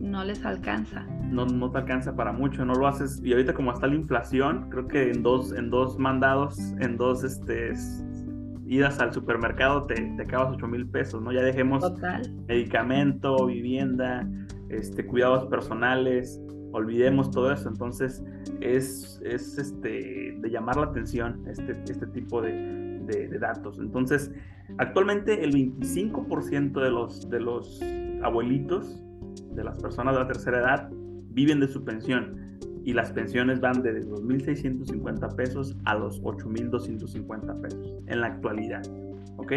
[0.00, 1.06] no les alcanza.
[1.30, 3.20] No, no te alcanza para mucho, no lo haces.
[3.24, 7.24] Y ahorita como está la inflación, creo que en dos, en dos mandados, en dos
[7.24, 7.72] este,
[8.66, 11.32] idas al supermercado te, te acabas 8 mil pesos, ¿no?
[11.32, 11.84] Ya dejemos
[12.46, 14.28] medicamento, vivienda,
[14.68, 16.40] este, cuidados personales,
[16.74, 17.68] olvidemos todo eso.
[17.68, 18.22] Entonces
[18.60, 23.78] es, es este, de llamar la atención este, este tipo de, de, datos.
[23.78, 24.30] Entonces,
[24.78, 27.80] actualmente el 25% de los, de los
[28.22, 29.00] abuelitos,
[29.54, 30.90] de las personas de la tercera edad,
[31.30, 32.58] viven de su pensión.
[32.84, 38.82] Y las pensiones van de 2.650 pesos a los 8.250 pesos en la actualidad.
[39.36, 39.52] ¿Ok?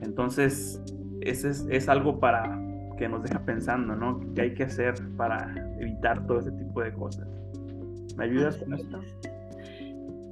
[0.00, 0.80] Entonces,
[1.20, 2.58] ese es, es algo para,
[2.98, 4.20] que nos deja pensando, ¿no?
[4.34, 7.28] ¿Qué hay que hacer para evitar todo ese tipo de cosas?
[8.16, 9.00] ¿Me ayudas con esto?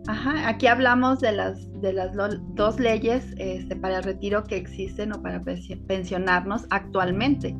[0.08, 2.12] Ajá, aquí hablamos de las, de las
[2.54, 5.42] dos leyes este, para el retiro que existen o para
[5.86, 7.56] pensionarnos actualmente.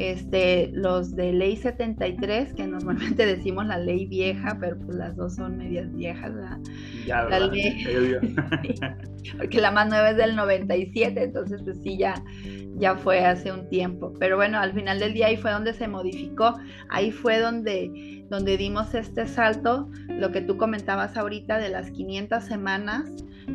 [0.00, 5.34] Este, los de ley 73, que normalmente decimos la ley vieja, pero pues las dos
[5.34, 6.32] son medias viejas,
[7.06, 7.84] Ya, la ley,
[9.36, 12.14] porque la más nueva es del 97, entonces pues sí, ya,
[12.76, 14.14] ya fue hace un tiempo.
[14.18, 16.56] Pero bueno, al final del día ahí fue donde se modificó,
[16.88, 22.42] ahí fue donde, donde dimos este salto, lo que tú comentabas ahorita de las 500
[22.42, 23.04] semanas,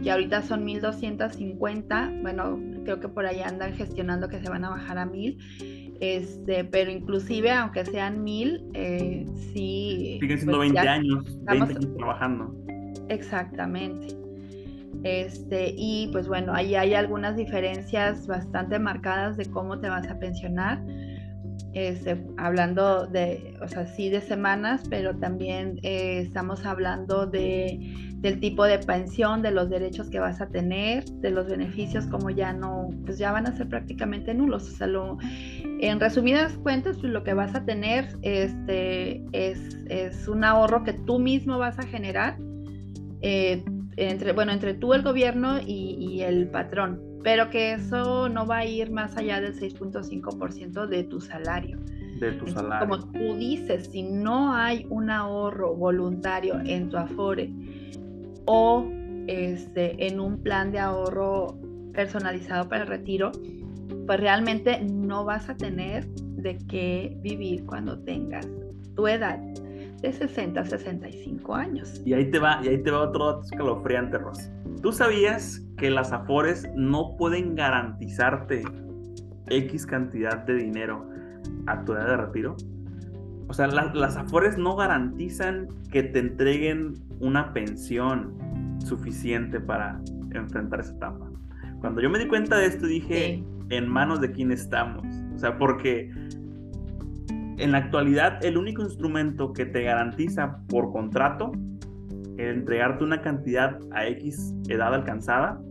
[0.03, 4.69] que ahorita son 1250, bueno, creo que por ahí andan gestionando que se van a
[4.69, 10.17] bajar a 1000 este, pero inclusive aunque sean mil, eh, sí.
[10.19, 12.55] Siguen siendo 20 pues, años, 20 años trabajando.
[13.09, 14.07] Exactamente.
[15.03, 20.17] Este, y pues bueno, ahí hay algunas diferencias bastante marcadas de cómo te vas a
[20.17, 20.83] pensionar.
[21.75, 28.39] Este, hablando de, o sea, sí de semanas, pero también eh, estamos hablando de, del
[28.39, 32.53] tipo de pensión, de los derechos que vas a tener, de los beneficios, como ya
[32.53, 34.69] no, pues ya van a ser prácticamente nulos.
[34.69, 35.17] O sea, lo,
[35.81, 40.93] en resumidas cuentas, pues lo que vas a tener este, es, es un ahorro que
[40.93, 42.37] tú mismo vas a generar.
[43.21, 43.65] Eh,
[43.97, 48.65] entre, bueno, entre tú, el gobierno y, el patrón, pero que eso no va a
[48.65, 51.79] ir más allá del 6.5% de tu salario.
[52.19, 52.87] De tu salario.
[52.87, 57.51] Como tú dices, si no hay un ahorro voluntario en tu Afore
[58.45, 58.87] o
[59.25, 61.57] este, en un plan de ahorro
[61.93, 63.31] personalizado para el retiro,
[64.05, 68.47] pues realmente no vas a tener de qué vivir cuando tengas
[68.95, 69.41] tu edad
[70.01, 72.01] de 60 a 65 años.
[72.05, 74.51] Y ahí te va, y ahí te va otro dato escalofriante, Rosa.
[74.81, 78.63] ¿Tú sabías que las Afores no pueden garantizarte
[79.47, 81.09] X cantidad de dinero
[81.67, 82.55] a tu edad de retiro?
[83.47, 88.35] O sea, las Afores no garantizan que te entreguen una pensión
[88.79, 90.01] suficiente para
[90.33, 91.29] enfrentar esa etapa.
[91.79, 95.05] Cuando yo me di cuenta de esto dije, en manos de quién estamos.
[95.35, 96.11] O sea, porque
[97.57, 101.51] en la actualidad el único instrumento que te garantiza por contrato
[102.37, 105.61] entregarte una cantidad a X edad alcanzada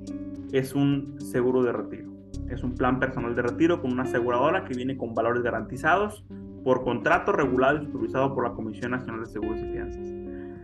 [0.53, 2.12] es un seguro de retiro.
[2.49, 6.25] Es un plan personal de retiro con una aseguradora que viene con valores garantizados
[6.62, 10.09] por contrato regulado y supervisado por la Comisión Nacional de Seguros y Fianzas.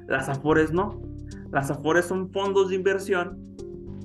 [0.07, 1.03] Las AFORES no.
[1.51, 3.39] Las AFORES son fondos de inversión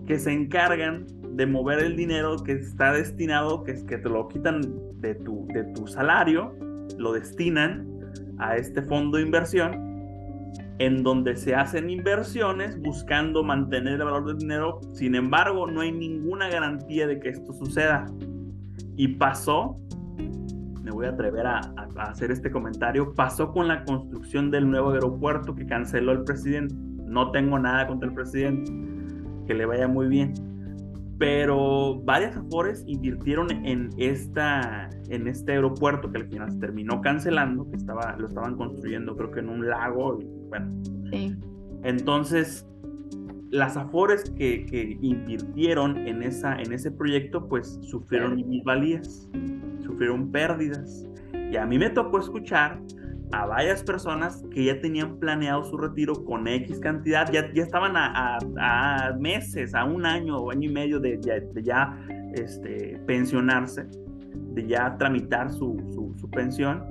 [0.06, 4.62] que se encargan de mover el dinero que está destinado, que, que te lo quitan
[5.00, 6.54] de tu, de tu salario
[6.98, 7.88] lo destinan
[8.38, 9.96] a este fondo de inversión
[10.80, 14.82] en donde se hacen inversiones buscando mantener el valor del dinero.
[14.94, 18.06] Sin embargo, no hay ninguna garantía de que esto suceda.
[18.98, 19.78] Y pasó,
[20.82, 21.60] me voy a atrever a,
[21.98, 26.76] hacer este comentario, pasó con la construcción del nuevo aeropuerto que canceló el presidente.
[27.06, 28.72] No tengo nada contra el presidente,
[29.48, 30.34] que le vaya muy bien
[31.18, 37.70] pero varias Afores invirtieron en, esta, en este aeropuerto que al final se terminó cancelando,
[37.70, 40.72] que estaba, lo estaban construyendo creo que en un lago, bueno.
[41.12, 41.36] Sí.
[41.84, 42.68] Entonces,
[43.52, 49.30] las Afores que, que, invirtieron en, esa, en ese proyecto, pues sufrieron minusvalías,
[49.84, 51.08] sufrieron pérdidas.
[51.52, 52.82] Y a mí me tocó escuchar
[53.32, 57.94] a varias personas que ya tenían planeado su retiro con X cantidad, ya, ya estaban
[57.96, 61.20] a, meses, a un año o año y medio de,
[61.64, 61.98] ya
[62.34, 63.88] este, pensionarse,
[64.54, 66.84] de ya tramitar su, pensión.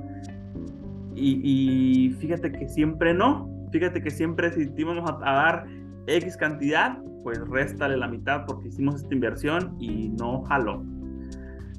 [1.14, 5.66] Y, fíjate que siempre no, fíjate que siempre si íbamos a, a dar
[6.06, 10.84] X cantidad, pues réstale la mitad porque hicimos esta inversión y no jaló.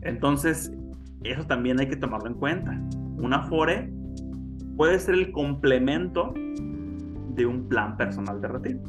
[0.02, 0.72] Entonces,
[1.24, 2.80] eso también hay que tomarlo en cuenta.
[3.18, 3.92] Una FORE
[4.76, 8.80] puede ser el complemento de un plan personal de retiro.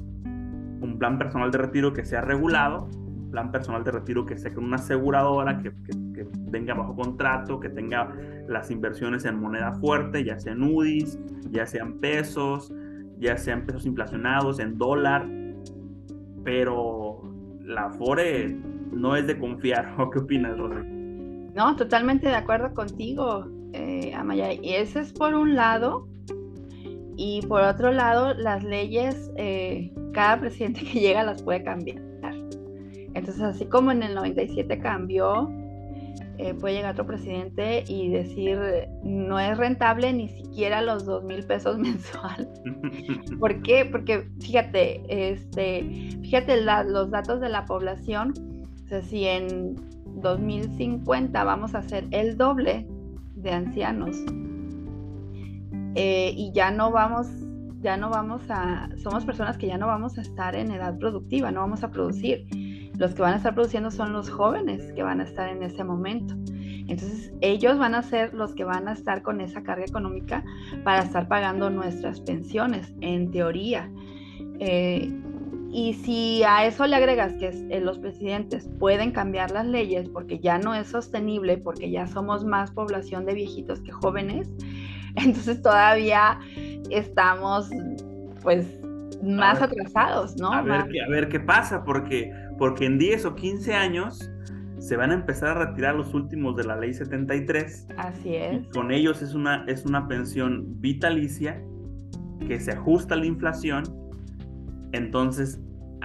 [0.81, 4.53] Un plan personal de retiro que sea regulado, un plan personal de retiro que sea
[4.53, 5.73] con una aseguradora, que,
[6.15, 8.15] que, venga bajo contrato, que tenga
[8.49, 11.19] las inversiones en moneda fuerte, ya sean UDIs,
[11.51, 12.73] ya sean pesos,
[13.19, 15.27] ya sean pesos inflacionados, en dólar.
[16.45, 17.23] Pero
[17.61, 18.57] la FORE
[18.93, 19.95] no es de confiar.
[19.99, 20.87] ¿O qué opinas, Rosy?
[21.55, 23.56] No, totalmente de acuerdo contigo.
[23.73, 24.53] Eh, Amaya.
[24.53, 26.09] Y ese es por un lado.
[27.17, 32.03] Y por otro lado, las leyes, eh, cada presidente que llega las puede cambiar.
[33.15, 35.51] Entonces, así como en el 97 cambió,
[36.39, 38.59] eh, puede llegar otro presidente y decir,
[39.03, 42.49] no es rentable ni siquiera los dos mil pesos mensual.
[43.41, 43.87] ¿Por qué?
[43.87, 48.35] Porque fíjate, este, fíjate los datos de la población.
[48.85, 49.77] O sea, si en
[50.21, 52.87] 2050 vamos a hacer el doble
[53.47, 54.17] de ancianos.
[55.95, 57.29] Eh, y ya no vamos
[57.81, 61.53] ya no vamos a, somos personas que ya no vamos a estar en edad productiva,
[61.53, 62.45] no vamos a producir.
[62.99, 65.85] Los que van a estar produciendo son los jóvenes que van a estar en ese
[65.85, 66.35] momento.
[66.89, 70.43] Entonces, ellos van a ser los que van a estar con esa carga económica
[70.83, 73.89] para estar pagando nuestras pensiones, en teoría.
[74.59, 75.13] Eh,
[75.73, 80.39] y si a eso le agregas que eh, los presidentes pueden cambiar las leyes porque
[80.39, 84.49] ya no es sostenible, porque ya somos más población de viejitos que jóvenes,
[85.17, 86.39] entonces todavía
[86.91, 87.69] estamos
[88.43, 88.67] pues
[89.23, 90.53] más atrasados, ¿no?
[90.53, 94.31] A ver, a ver qué pasa, porque, porque en 10 o 15 años
[94.79, 97.89] se van a empezar a retirar los últimos de la ley 73.
[97.97, 98.67] Así es.
[98.69, 101.63] con ellos es una, es una pensión vitalicia
[102.47, 103.85] que se ajusta a la inflación.
[104.97, 105.61] Entonces,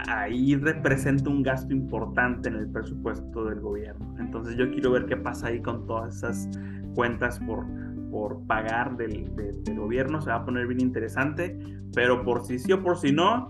[0.07, 4.15] ahí representa un gasto importante en el presupuesto del gobierno.
[4.19, 6.49] Entonces, yo quiero ver qué pasa ahí con todas esas
[6.95, 7.65] cuentas por,
[8.09, 9.31] por pagar del,
[9.75, 10.21] gobierno.
[10.21, 11.57] Se va a poner bien interesante,
[11.93, 13.47] pero por si sí o por si no,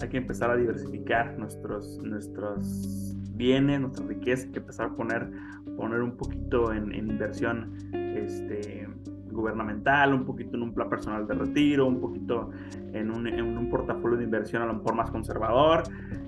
[0.00, 5.30] hay que empezar a diversificar nuestros, nuestros bienes, nuestra riqueza, hay que empezar a poner,
[5.76, 8.88] poner un poquito en, en inversión este,
[9.32, 12.50] gubernamental, un poquito en un plan personal de retiro, un poquito
[12.92, 15.82] en un, en un portafolio de inversión a lo mejor más conservador,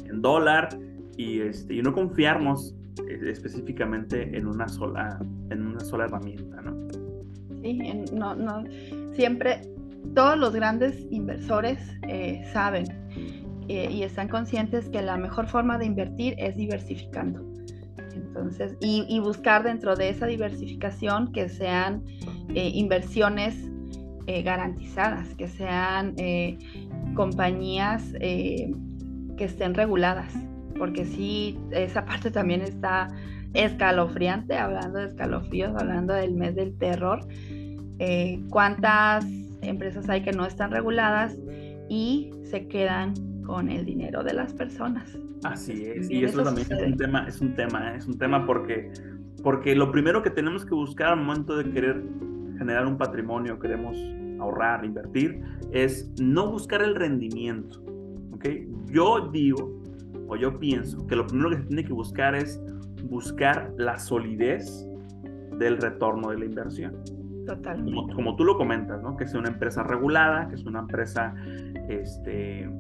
[0.07, 0.69] en dólar,
[1.17, 2.75] y, este, y no confiarnos
[3.09, 5.19] eh, específicamente en una sola,
[5.51, 6.75] en una sola herramienta, ¿no?
[7.63, 7.79] Sí,
[8.13, 8.65] no, no,
[9.15, 9.63] siempre
[10.15, 12.85] todos los grandes inversores eh, saben
[13.69, 17.43] eh, y están conscientes que la mejor forma de invertir es diversificando.
[18.15, 22.05] Entonces, y, buscar dentro de esa diversificación que sean
[22.55, 23.57] inversiones
[24.27, 26.15] eh, garantizadas, que sean
[27.15, 30.33] compañías que estén reguladas,
[30.79, 33.09] porque sí, esa parte también está
[33.53, 37.21] escalofriante, hablando de escalofríos, hablando del mes del terror.
[38.51, 39.25] ¿Cuántas
[39.69, 41.37] empresas hay que no están reguladas
[41.89, 43.15] y se quedan
[43.45, 45.19] con el dinero de las personas.
[45.43, 47.97] Así es, y eso, también es un tema, es un tema, ¿eh?
[47.99, 48.91] es un tema porque,
[49.43, 52.03] porque lo primero que tenemos que buscar al momento de querer
[52.59, 53.97] generar un patrimonio, queremos
[54.41, 55.43] ahorrar, invertir,
[55.73, 57.83] es no buscar el rendimiento.
[58.33, 58.69] ¿okay?
[58.87, 59.83] Yo digo,
[60.29, 62.61] o yo pienso, que lo primero que se tiene que buscar es
[63.05, 64.87] buscar la solidez
[65.59, 66.95] del retorno de la inversión.
[67.47, 67.93] Totalmente.
[67.93, 69.17] Como, como, tú lo comentas, ¿no?
[69.17, 71.35] Que sea una empresa regulada, que sea una empresa
[71.89, 72.71] este,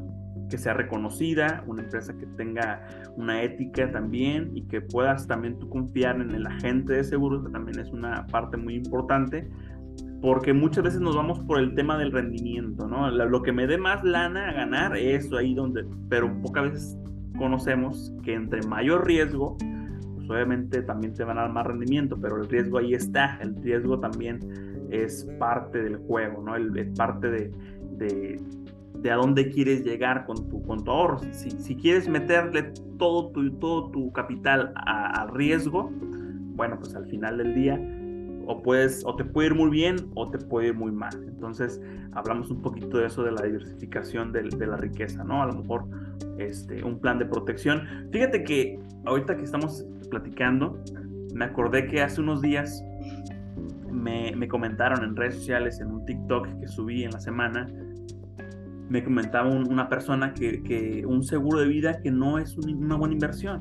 [0.49, 5.69] que sea reconocida, una empresa que tenga una ética también y que puedas también tú
[5.69, 9.49] confiar en el agente de seguros, también es una parte muy importante,
[10.21, 13.11] porque muchas veces nos vamos por el tema del rendimiento, ¿no?
[13.11, 16.99] Lo que me dé más lana a ganar, eso ahí donde, pero pocas veces
[17.37, 19.57] conocemos que entre mayor riesgo,
[20.17, 23.55] pues obviamente también te van a dar más rendimiento, pero el riesgo ahí está, el
[23.63, 24.41] riesgo también
[24.91, 26.57] es parte del juego, ¿no?
[26.57, 28.41] Es parte de
[29.05, 31.21] de a dónde quieres llegar con tu, con tu ahorro.
[31.31, 35.93] Si, si quieres meterle todo tu, todo tu capital a, riesgo,
[36.57, 37.79] bueno, pues al final del día
[38.47, 41.13] o, puedes, o te puede ir muy bien o te puede ir muy mal.
[41.29, 41.83] Entonces,
[42.13, 45.43] hablamos un poquito de eso, de la diversificación de, de la riqueza, ¿no?
[45.43, 45.85] A lo mejor
[46.39, 48.09] este, un plan de protección.
[48.11, 50.83] Fíjate que ahorita que estamos platicando,
[51.35, 52.83] me acordé que hace unos días
[53.93, 57.67] me, me comentaron en redes sociales, en un TikTok que subí en la semana,
[58.89, 63.61] me comentaba una persona que, un seguro de vida que no es una buena inversión.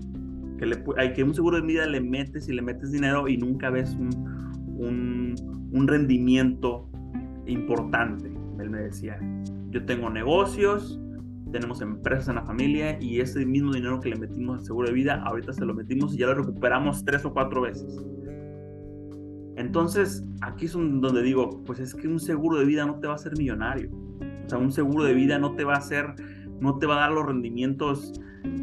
[0.58, 3.70] Que, le, que un seguro de vida le metes y le metes dinero y nunca
[3.70, 6.90] ves un rendimiento
[7.48, 8.32] importante.
[8.60, 9.18] Él me decía,
[9.72, 11.00] yo tengo negocios,
[11.52, 14.94] tenemos empresas en la familia y ese mismo dinero que le metimos al seguro de
[14.94, 18.04] vida, ahorita se lo metimos y ya lo recuperamos tres o cuatro veces.
[19.56, 23.14] Entonces, aquí es donde digo, pues es que un seguro de vida no te va
[23.14, 23.90] a hacer millonario
[24.46, 26.14] o sea, un seguro de vida no te va a hacer,
[26.60, 28.14] no te va a dar los rendimientos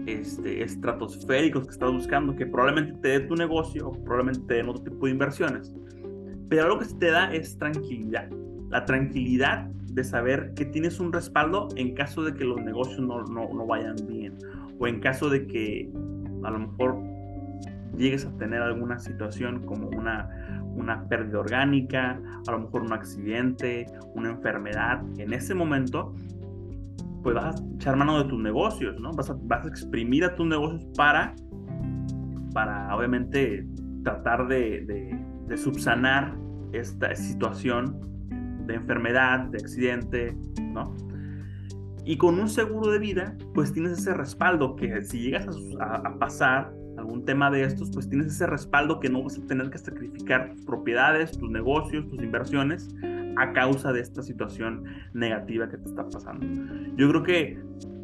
[0.07, 4.69] este, estratosféricos que estás buscando, que probablemente te dé tu negocio o probablemente te dé
[4.69, 5.75] otro tipo de inversiones.
[6.49, 8.29] Pero lo que te da es tranquilidad.
[8.71, 13.25] La tranquilidad de saber que tienes un respaldo en caso de que los negocios no,
[13.25, 14.39] no, no vayan bien
[14.79, 15.91] o en caso de que
[16.45, 16.97] a lo mejor
[17.97, 23.87] llegues a tener alguna situación como una una pérdida orgánica, a lo mejor un accidente,
[24.15, 26.15] una enfermedad, en ese momento,
[27.23, 29.13] pues vas a echar mano de tus negocios, ¿no?
[29.13, 31.35] Vas a, vas a exprimir a tus negocios para,
[32.53, 33.67] para obviamente,
[34.03, 35.19] tratar de,
[35.57, 36.37] subsanar
[36.73, 38.01] esta situación
[38.67, 40.37] de enfermedad, de accidente,
[40.73, 40.95] ¿no?
[42.05, 45.47] Y con un seguro de vida, pues tienes ese respaldo que si llegas
[45.81, 49.71] a pasar algún tema de estos, pues tienes ese respaldo que no vas a tener
[49.71, 52.89] que sacrificar tus propiedades, tus negocios, tus inversiones
[53.37, 56.47] a causa de esta situación negativa que te está pasando.
[56.97, 57.59] Yo creo que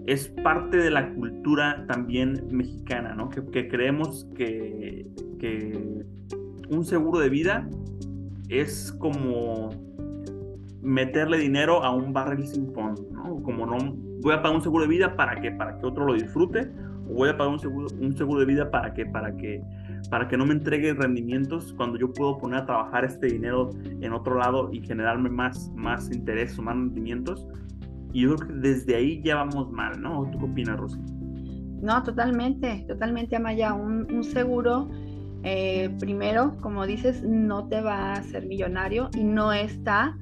[0.07, 3.29] es parte de la cultura también mexicana, ¿no?
[3.29, 6.05] Que, creemos que, que
[6.69, 7.69] un seguro de vida
[8.49, 9.71] es como
[10.81, 13.43] meterle dinero a un barril sin fondo, ¿no?
[13.43, 13.77] Como no
[14.21, 16.71] voy a pagar un seguro de vida para que para que otro lo disfrute
[17.07, 19.63] voy a pagar un seguro un seguro de vida para que para que
[20.11, 24.13] para que no me entregue rendimientos cuando yo puedo poner a trabajar este dinero en
[24.13, 27.47] otro lado y generarme más más interés o más rendimientos.
[28.13, 30.29] Y yo creo que desde ahí ya vamos mal, ¿no?
[30.31, 31.01] ¿Tú qué opinas, Rosy?
[31.83, 33.75] No, totalmente, totalmente, Amaya.
[33.75, 34.89] Un, un seguro
[35.49, 40.17] eh, primero, como dices, no te va a hacer millonario y no está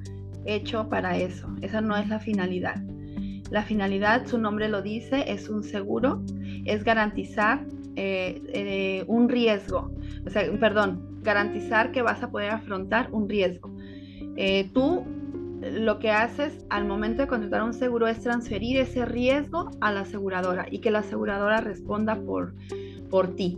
[0.45, 1.47] hecho para eso.
[1.61, 2.75] Esa no es la finalidad.
[3.49, 6.23] La finalidad, su nombre lo dice, es un seguro,
[6.65, 9.91] es garantizar eh, eh, un riesgo,
[10.25, 13.75] o sea, perdón, garantizar que vas a poder afrontar un riesgo.
[14.73, 15.05] tú
[15.61, 20.01] lo que haces al momento de contratar un seguro es transferir ese riesgo a la
[20.01, 22.53] aseguradora y que la aseguradora responda por,
[23.09, 23.57] por ti.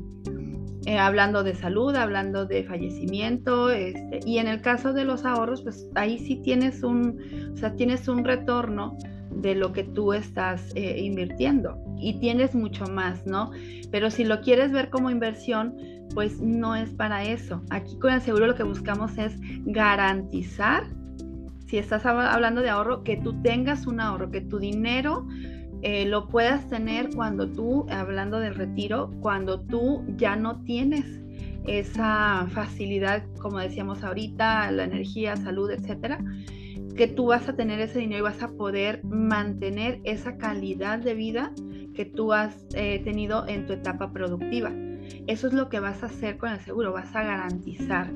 [0.87, 5.61] Eh, hablando de salud, hablando de fallecimiento, este, y en el caso de los ahorros,
[5.61, 7.19] pues ahí sí tienes un,
[7.53, 8.97] o sea, tienes un retorno
[9.41, 13.51] de lo que tú estás eh, invirtiendo y tienes mucho más, ¿no?
[13.91, 15.75] Pero si lo quieres ver como inversión,
[16.13, 17.61] pues no es para eso.
[17.69, 19.35] Aquí con el seguro lo que buscamos es
[19.65, 20.83] garantizar,
[21.67, 25.27] si estás hablando de ahorro, que tú tengas un ahorro, que tu dinero
[25.81, 31.05] eh, lo puedas tener cuando tú, hablando del retiro, cuando tú ya no tienes
[31.67, 36.19] esa facilidad, como decíamos ahorita, la energía, salud, etcétera,
[36.97, 41.13] que tú vas a tener ese dinero y vas a poder mantener esa calidad de
[41.13, 41.53] vida
[41.95, 44.71] que tú has eh, tenido en tu etapa productiva.
[45.27, 48.11] Eso es lo que vas a hacer con el seguro, vas a garantizar.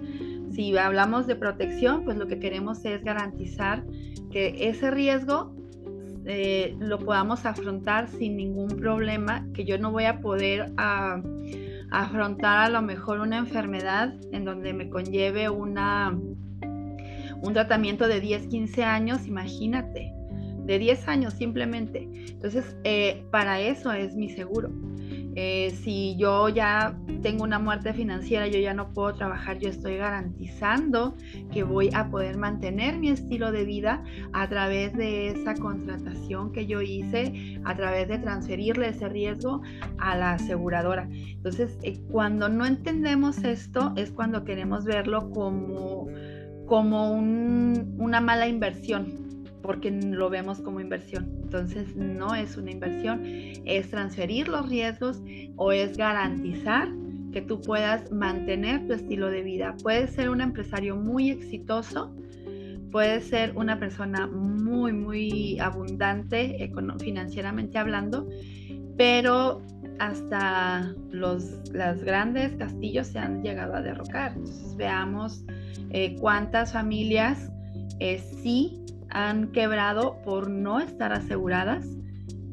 [0.52, 3.86] Si hablamos de protección, pues lo que queremos es garantizar
[4.32, 5.56] que ese riesgo
[6.26, 11.22] eh, lo podamos afrontar sin ningún problema, que yo no voy a poder ah,
[11.92, 16.18] afrontar a lo mejor una enfermedad en donde me conlleve una,
[17.42, 20.14] un tratamiento de 10, 15 años, imagínate,
[20.66, 22.10] de 10 años simplemente.
[22.30, 24.72] Entonces, eh, para eso es mi seguro.
[25.36, 29.96] Eh, si yo ya tengo una muerte financiera, yo ya no puedo trabajar, yo estoy
[29.96, 31.16] garantizando
[31.54, 36.66] que voy a poder mantener mi estilo de vida a través de esa contratación que
[36.66, 39.62] yo hice, a través de transferirle ese riesgo
[40.00, 41.08] a la aseguradora.
[41.12, 46.10] Entonces, eh, cuando no entendemos esto, es cuando queremos verlo como,
[46.72, 49.06] como una mala inversión
[49.62, 51.30] porque lo vemos como inversión.
[51.44, 53.24] Entonces no es una inversión,
[53.66, 55.22] es transferir los riesgos
[55.58, 56.88] o es garantizar
[57.34, 59.76] que tú puedas mantener tu estilo de vida.
[59.84, 62.16] Puedes ser un empresario muy exitoso,
[62.90, 68.30] puedes ser una persona muy, muy abundante financieramente hablando,
[68.96, 69.62] pero
[70.00, 74.36] hasta los las grandes castillos se han llegado a derrocar.
[74.38, 75.44] Entonces veamos
[75.92, 77.52] eh, cuántas familias
[78.00, 81.86] eh, sí han quebrado por no estar aseguradas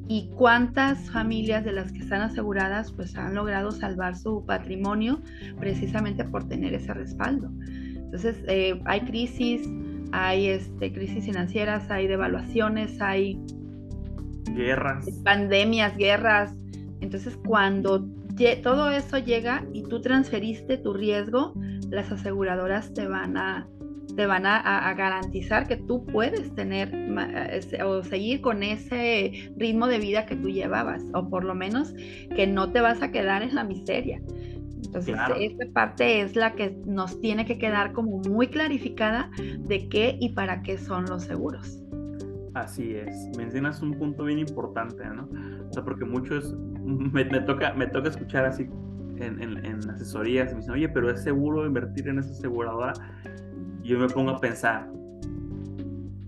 [0.09, 5.21] y cuántas familias de las que están aseguradas pues han logrado salvar su patrimonio
[5.59, 7.51] precisamente por tener ese respaldo.
[7.95, 9.69] Entonces eh, hay crisis,
[10.13, 13.39] hay este, crisis financieras, hay devaluaciones, hay
[14.55, 16.55] guerras, pandemias, guerras.
[17.01, 18.09] Entonces cuando
[18.63, 21.55] todo eso llega y tú transferiste tu riesgo,
[21.91, 23.69] las aseguradoras te van a
[24.17, 26.93] te van a, garantizar que tú puedes tener
[27.85, 31.95] o seguir con ese ritmo de vida que tú llevabas, o por lo menos
[32.35, 34.21] que no te vas a quedar en la miseria.
[34.85, 40.17] Entonces, esta parte es la que nos tiene que quedar como muy clarificada de qué
[40.19, 41.81] y para qué son los seguros.
[42.55, 45.29] Así es, mencionas un punto bien importante, ¿no?
[45.69, 46.57] O sea, porque muchos,
[47.13, 48.69] me, toca, me toca escuchar así
[49.17, 52.93] en, en, asesorías, me dicen, oye, pero es seguro invertir en esa aseguradora
[53.89, 54.87] yo me pongo a pensar,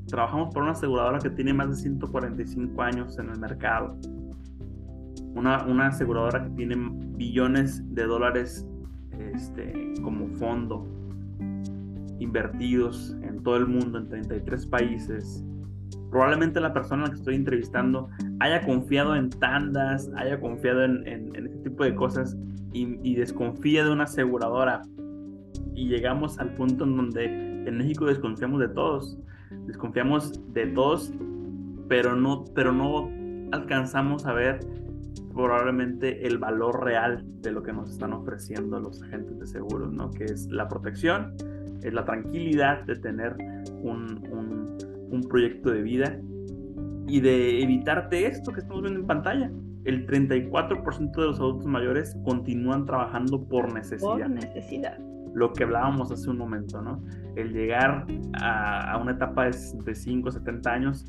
[0.06, 3.98] trabajamos por una aseguradora que tiene más de 145 años en el mercado.
[5.34, 6.76] Una, una aseguradora que tiene
[7.16, 8.66] billones de dólares
[9.34, 10.86] este, como fondo
[12.18, 15.44] invertidos en todo el mundo, en 33 países.
[16.10, 18.08] Probablemente la persona a la que estoy entrevistando
[18.40, 22.36] haya confiado en tandas, haya confiado en, en, este tipo de cosas
[22.72, 24.82] y, y desconfía de una aseguradora.
[25.74, 29.18] Y llegamos al punto en donde en México desconfiamos de todos,
[29.66, 31.12] desconfiamos de todos,
[31.88, 33.08] pero no, pero no
[33.52, 34.60] alcanzamos a ver
[35.34, 40.10] probablemente el valor real de lo que nos están ofreciendo los agentes de seguros, ¿no?
[40.10, 41.34] Que es la protección,
[41.82, 43.36] es la tranquilidad de tener
[43.82, 44.76] un, un
[45.22, 46.20] proyecto de vida
[47.06, 49.50] y de evitarte esto que estamos viendo en pantalla.
[49.84, 54.12] El 34% de los adultos mayores continúan trabajando por necesidad.
[54.12, 54.98] Por necesidad.
[55.34, 57.02] Lo que hablábamos hace un momento, ¿no?
[57.36, 58.06] El llegar
[58.40, 61.06] a, una etapa de 65, 70 años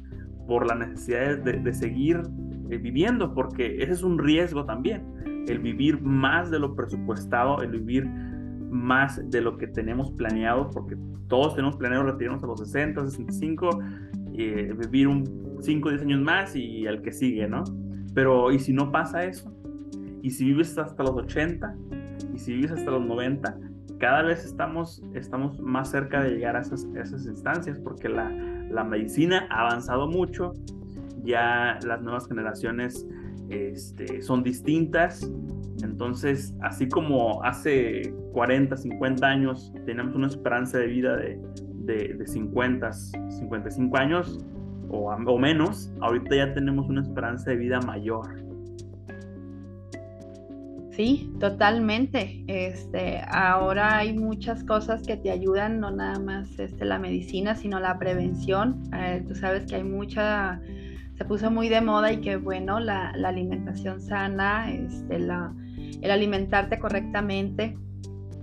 [0.48, 2.22] por la necesidad de, de seguir
[2.70, 5.04] eh, viviendo, porque ese es un riesgo también.
[5.48, 8.10] El vivir más de lo presupuestado, el vivir
[8.72, 10.98] más de lo que tenemos planeado, porque
[11.28, 13.70] todos tenemos planeado retirarnos a los 60, 65,
[14.34, 17.64] eh, vivir un 5 o 10 años más y al que sigue, ¿no?
[18.14, 19.54] Pero, ¿y si no pasa eso?
[20.22, 21.76] ¿Y si vives hasta los 80?
[22.34, 23.58] ¿Y si vives hasta los 90?
[24.00, 28.30] Cada vez estamos, estamos más cerca de llegar a esas, esas instancias porque la,
[28.72, 30.54] la, medicina ha avanzado mucho,
[31.24, 33.06] ya las nuevas generaciones
[33.50, 35.32] este, son distintas,
[35.84, 41.40] entonces, así como hace 40, 50 años teníamos una esperanza de vida de,
[41.86, 44.46] de, de 50, 55 años,
[44.92, 48.42] o, menos, ahorita ya tenemos una esperanza de vida mayor.
[50.92, 52.44] Sí, totalmente.
[52.48, 57.80] Este, ahora hay muchas cosas que te ayudan, no nada más este, la medicina, sino
[57.80, 58.84] la prevención.
[58.94, 60.60] Eh, tú sabes que hay mucha,
[61.18, 65.54] se puso muy de moda y que bueno, la, la alimentación sana, este, la,
[66.02, 67.78] el alimentarte correctamente,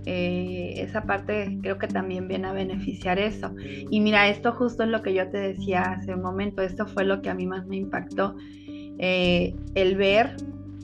[0.05, 3.53] eh, esa parte creo que también viene a beneficiar eso.
[3.59, 7.03] Y mira, esto justo es lo que yo te decía hace un momento, esto fue
[7.03, 8.35] lo que a mí más me impactó,
[8.67, 10.35] eh, el ver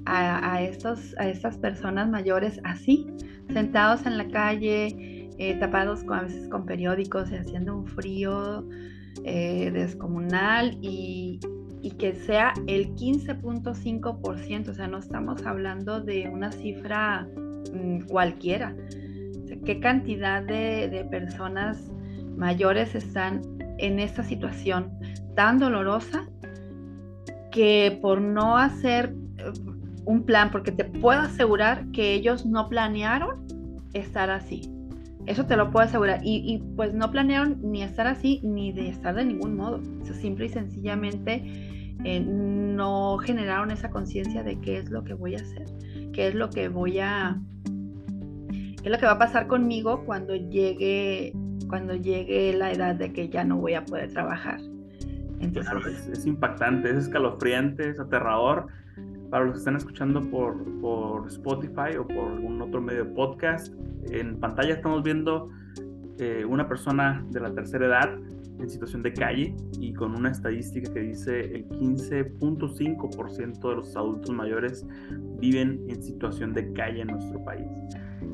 [0.08, 3.08] a, estos, a estas personas mayores así,
[3.52, 8.64] sentados en la calle, eh, tapados con, a veces con periódicos y haciendo un frío
[9.24, 11.40] descomunal y,
[11.82, 17.28] y que sea el 15.5%, o sea, no estamos hablando de una cifra
[17.74, 18.76] mm, cualquiera,
[19.66, 21.92] qué cantidad de, personas
[22.38, 23.42] mayores están
[23.78, 24.92] en esta situación
[25.36, 26.28] tan dolorosa
[27.52, 29.52] que por no hacer eh,
[30.06, 33.48] un plan, porque te puedo asegurar que ellos no planearon
[33.94, 34.70] estar así.
[35.26, 36.20] Eso te lo puedo asegurar.
[36.24, 39.82] Y, pues no planearon ni estar así ni de estar de ningún modo.
[40.02, 41.44] O simple y sencillamente
[42.04, 45.66] eh, no generaron esa conciencia de qué es lo que voy a hacer,
[46.16, 50.34] qué es lo que voy a, ¿Qué es lo que va a pasar conmigo cuando
[50.36, 51.34] llegue,
[51.68, 54.60] cuando llegue la edad de que ya no voy a poder trabajar?
[55.40, 58.68] Entonces, es, impactante, es escalofriante, es aterrador.
[59.30, 63.74] Para los que están escuchando por, por Spotify o por algún otro medio de podcast,
[64.10, 65.50] en pantalla estamos viendo
[66.20, 68.18] eh, una persona de la tercera edad
[68.60, 74.32] en situación de calle y con una estadística que dice el 15.5% de los adultos
[74.32, 74.86] mayores
[75.40, 77.70] viven en situación de calle en nuestro país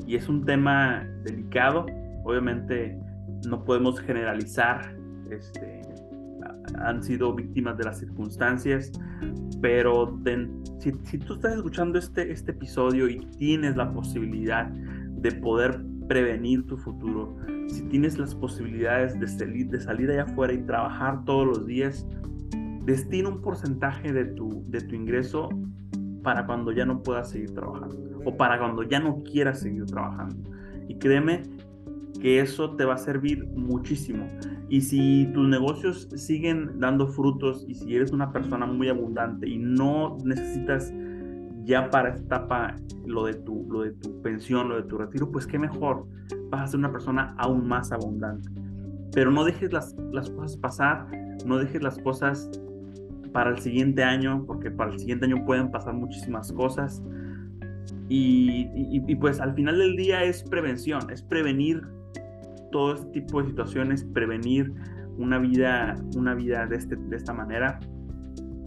[0.06, 1.86] y es un tema delicado.
[2.24, 2.98] Obviamente
[3.46, 4.96] no podemos generalizar,
[5.30, 5.82] este,
[6.78, 8.92] han sido víctimas de las circunstancias,
[9.60, 10.18] pero
[10.78, 15.80] si, si, tú estás escuchando este, este episodio y tienes la posibilidad de poder
[16.12, 17.34] prevenir tu futuro,
[17.68, 22.06] si tienes las posibilidades de salir, de salir allá afuera y trabajar todos los días,
[22.84, 25.48] destina un porcentaje de tu, de tu ingreso
[26.22, 30.36] para cuando ya no puedas seguir trabajando o para cuando ya no quieras seguir trabajando.
[30.86, 31.44] Y créeme
[32.20, 34.28] que eso te va a servir muchísimo.
[34.68, 39.56] Y si tus negocios siguen dando frutos y si eres una persona muy abundante y
[39.56, 40.92] no necesitas
[41.64, 45.30] ya para esta etapa lo de tu, lo de tu pensión, lo de tu retiro,
[45.30, 46.06] pues qué mejor.
[46.50, 48.48] Vas a ser una persona aún más abundante.
[49.14, 51.06] Pero no dejes las, las cosas pasar,
[51.44, 52.50] no dejes las cosas
[53.32, 57.02] para el siguiente año, porque para el siguiente año pueden pasar muchísimas cosas.
[58.08, 61.82] Y, pues al final del día es prevención, es prevenir
[62.70, 64.72] todo este tipo de situaciones, prevenir
[65.16, 67.80] una vida, una vida de, este, de esta manera.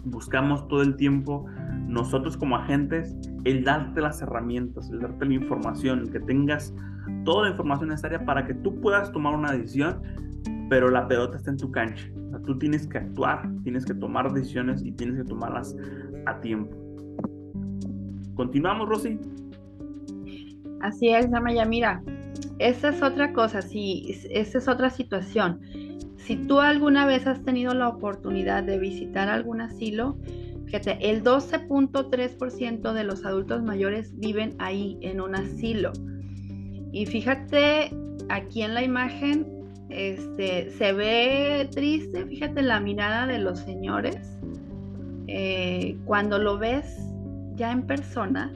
[0.03, 1.45] Buscamos todo el tiempo,
[1.87, 6.73] nosotros como agentes, el darte las herramientas, el darte la información, el que tengas
[7.23, 10.01] toda la información necesaria para que tú puedas tomar una decisión,
[10.69, 12.07] pero la pelota está en tu cancha.
[12.45, 15.75] tú tienes que actuar, tienes que tomar decisiones y tienes que tomarlas
[16.25, 16.75] a tiempo.
[18.35, 19.19] ¿Continuamos, Rosy?
[20.81, 21.65] Así es, Amaya.
[21.65, 22.03] Mira,
[22.59, 25.59] esa es otra cosa, sí, esa es otra situación.
[26.17, 30.17] Si tú alguna vez has tenido la oportunidad de visitar algún asilo,
[30.65, 35.91] fíjate, el 12.3% de los adultos mayores viven ahí en un asilo.
[36.91, 37.91] Y fíjate,
[38.29, 39.55] aquí en la imagen
[39.89, 44.39] este, se ve triste, fíjate la mirada de los señores.
[45.27, 46.85] Eh, cuando lo ves
[47.55, 48.51] ya en persona,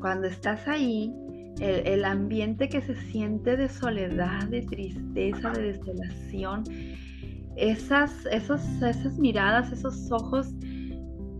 [0.00, 1.14] cuando estás ahí,
[1.60, 6.64] el, ambiente que se siente de soledad, de tristeza, de desolación,
[7.56, 10.54] esas, esas miradas, esos ojos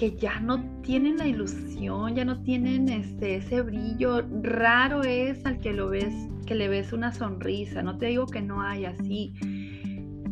[0.00, 4.22] que ya no tienen la ilusión, ya no tienen este, ese brillo.
[4.42, 6.14] Raro es al que lo ves,
[6.46, 7.82] que le ves una sonrisa.
[7.82, 9.34] No te digo que no hay así,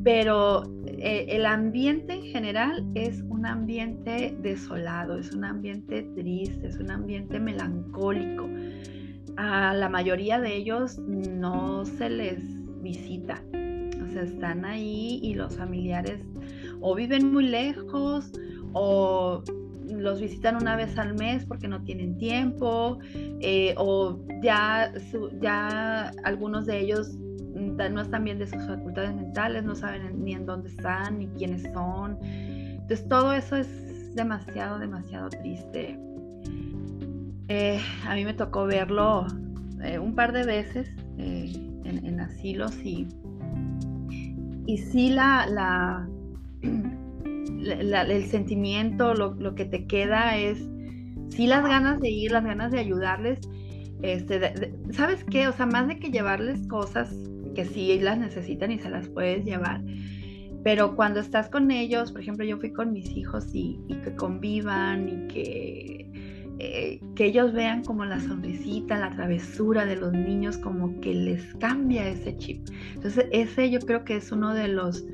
[0.03, 6.79] pero eh, el ambiente en general es un ambiente desolado, es un ambiente triste, es
[6.79, 8.49] un ambiente melancólico.
[9.37, 12.41] A la mayoría de ellos no se les
[12.83, 16.21] visita, o sea, están ahí y los familiares
[16.81, 18.33] o viven muy lejos
[18.73, 19.43] o
[19.89, 22.99] los visitan una vez al mes porque no tienen tiempo
[23.41, 24.93] eh, o ya,
[25.41, 27.17] ya algunos de ellos
[27.55, 31.63] no están bien de sus facultades mentales, no saben ni en dónde están, ni quiénes
[31.73, 32.19] son.
[32.23, 35.99] Entonces todo eso es demasiado, demasiado triste.
[37.49, 39.27] Eh, a mí me tocó verlo
[39.83, 41.53] eh, un par de veces eh,
[41.85, 43.09] en, asilos y,
[44.67, 46.09] y sí la, la,
[47.65, 50.59] el sentimiento, lo, lo, que te queda es
[51.31, 53.41] sí las ganas de ir, las ganas de ayudarles.
[54.03, 55.49] Este, ¿Sabes qué?
[55.49, 57.15] O sea, más de que llevarles cosas,
[57.55, 59.83] que sí las necesitan y se las puedes llevar.
[60.65, 65.09] Pero cuando estás con ellos, por ejemplo, yo fui con mis hijos y, que convivan
[65.09, 66.11] y que,
[66.59, 71.55] eh, que ellos vean como la sonrisita, la travesura de los niños, como que les
[71.55, 72.69] cambia ese chip.
[72.95, 75.05] Entonces, ese yo creo que es uno de los,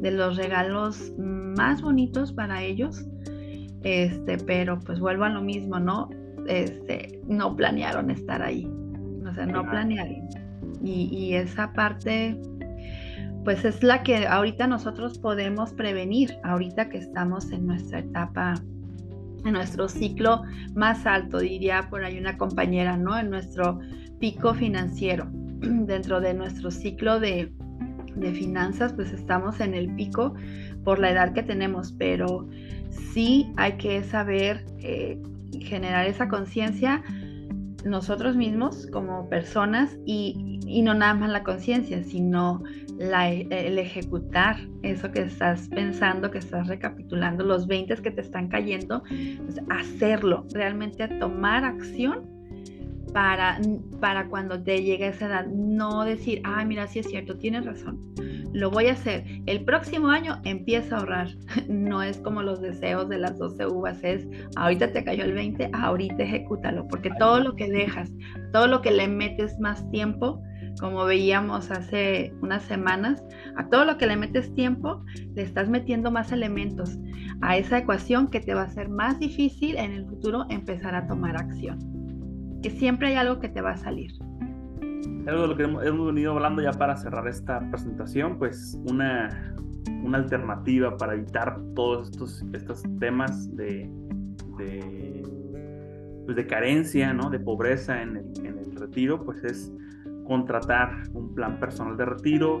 [0.00, 3.04] de los regalos más bonitos para ellos.
[3.82, 6.08] Este, pero pues vuelvo a lo mismo, ¿no?
[6.48, 8.66] Este, no planearon estar ahí.
[9.28, 10.28] O sea, no planearon.
[10.82, 12.38] Y, esa parte,
[13.44, 18.54] pues es la que ahorita nosotros podemos prevenir, ahorita que estamos en nuestra etapa,
[19.44, 20.42] en nuestro ciclo
[20.74, 23.18] más alto, diría por ahí una compañera, ¿no?
[23.18, 23.80] En nuestro
[24.18, 25.26] pico financiero,
[25.60, 27.52] dentro de nuestro ciclo de,
[28.32, 30.34] finanzas, pues estamos en el pico
[30.84, 32.48] por la edad que tenemos, pero
[33.12, 35.20] sí hay que saber eh,
[35.60, 37.02] generar esa conciencia
[37.84, 42.62] nosotros mismos como personas y, no nada más la conciencia, sino
[42.98, 49.02] el ejecutar eso que estás pensando, que estás recapitulando, los 20 que te están cayendo,
[49.44, 52.33] pues, hacerlo, realmente tomar acción
[53.14, 53.60] para,
[54.00, 58.12] para cuando te llegue esa edad, no decir, ah, mira, sí es cierto, tienes razón,
[58.52, 59.24] lo voy a hacer.
[59.46, 61.28] El próximo año empieza a ahorrar.
[61.68, 65.70] No es como los deseos de las 12 uvas, es ahorita te cayó el 20,
[65.72, 68.10] ahorita ejecútalo, porque todo lo que dejas,
[68.52, 70.42] todo lo que le metes más tiempo,
[70.80, 73.22] como veíamos hace unas semanas,
[73.56, 75.04] a todo lo que le metes tiempo,
[75.34, 76.98] le estás metiendo más elementos
[77.42, 81.06] a esa ecuación que te va a ser más difícil en el futuro empezar a
[81.06, 81.93] tomar acción.
[82.64, 84.10] Que siempre hay algo que te va a salir
[85.26, 89.54] algo de lo que hemos venido hablando ya para cerrar esta presentación, pues una,
[90.02, 93.90] una alternativa para evitar todos estos, estos temas de,
[94.58, 95.22] de,
[96.24, 97.30] pues de carencia, ¿no?
[97.30, 99.72] de pobreza en el, en el, retiro, pues es
[100.26, 102.60] contratar un plan personal de retiro,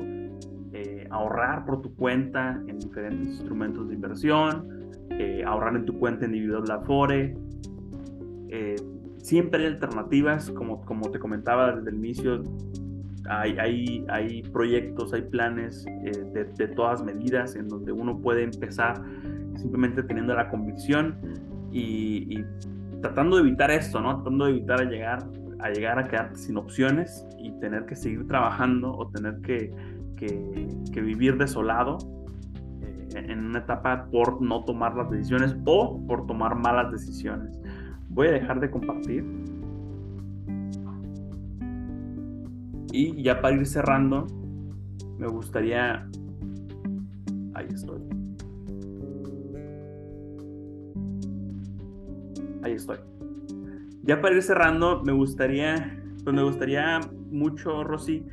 [0.72, 6.24] eh, ahorrar por tu cuenta en diferentes instrumentos de inversión, eh, ahorrar en tu cuenta
[6.24, 7.36] individual la FORE,
[8.48, 8.76] eh,
[9.24, 12.42] siempre hay alternativas, como, como te comentaba desde el inicio,
[13.26, 19.02] hay, hay, hay proyectos, hay planes eh, de, todas medidas en donde uno puede empezar
[19.56, 21.16] simplemente teniendo la convicción
[21.72, 22.44] y,
[23.00, 24.14] tratando de evitar esto, ¿no?
[24.16, 25.26] Tratando de evitar llegar
[25.60, 29.72] a llegar a quedarte sin opciones y tener que seguir trabajando o tener que,
[30.16, 31.96] que, vivir desolado
[32.82, 37.58] eh, en una etapa por no tomar las decisiones o por tomar malas decisiones.
[38.14, 39.24] Voy a dejar de compartir.
[42.92, 44.28] Y ya para ir cerrando,
[45.18, 46.08] me gustaría...
[47.54, 48.00] Ahí estoy.
[52.62, 52.98] Ahí estoy.
[54.04, 57.00] Ya para ir cerrando, me gustaría, pues me gustaría
[57.32, 58.24] mucho, Rosy,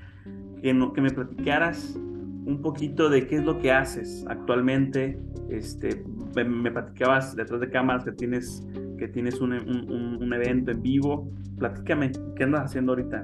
[0.61, 5.19] que, no, que me platicaras un poquito de qué es lo que haces actualmente.
[5.49, 6.05] Este,
[6.35, 8.63] me, me platicabas detrás de cámaras que tienes
[9.07, 11.31] tienes un, un, evento en vivo.
[11.57, 13.23] Platícame, ¿qué andas haciendo ahorita?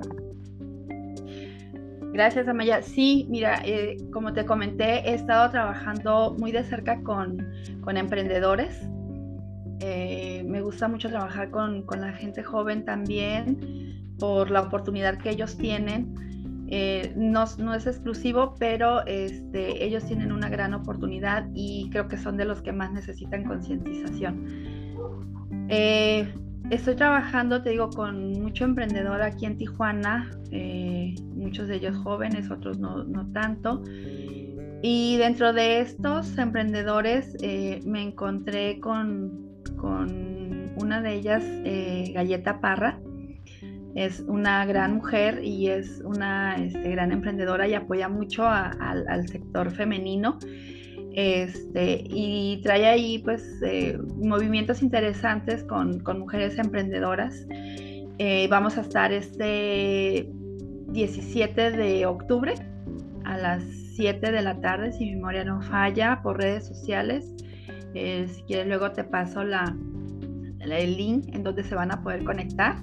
[2.13, 2.82] Gracias, Amaya.
[2.82, 7.47] Sí, mira, eh, como te comenté, he estado trabajando muy de cerca con,
[7.82, 8.82] con emprendedores.
[9.82, 15.30] Eh, me gusta mucho trabajar con, con, la gente joven también por la oportunidad que
[15.30, 16.15] ellos tienen.
[16.69, 22.17] Eh, no, no, es exclusivo, pero este, ellos tienen una gran oportunidad y creo que
[22.17, 24.67] son de los que más necesitan concientización.
[25.70, 26.34] Eh,
[26.70, 32.49] estoy trabajando, te digo, con mucho emprendedor aquí en Tijuana, eh, muchos de ellos jóvenes,
[32.49, 33.84] otros no, tanto.
[34.82, 40.38] Y dentro de estos emprendedores eh, me encontré con, con,
[40.80, 41.43] una de ellas,
[42.13, 42.99] Galleta Parra.
[43.95, 49.72] Es una gran mujer y es una este, gran emprendedora y apoya mucho al sector
[49.72, 50.38] femenino.
[51.18, 57.47] Este, y trae ahí pues eh, movimientos interesantes con, con mujeres emprendedoras.
[58.20, 60.30] Eh, vamos a estar este
[60.89, 62.53] 17 de octubre
[63.26, 63.63] a las
[63.95, 67.34] 7 de la tarde, si mi memoria no falla, por redes sociales.
[67.95, 69.76] Eh, si quieres luego te paso la,
[70.59, 72.76] el link en donde se van a poder conectar.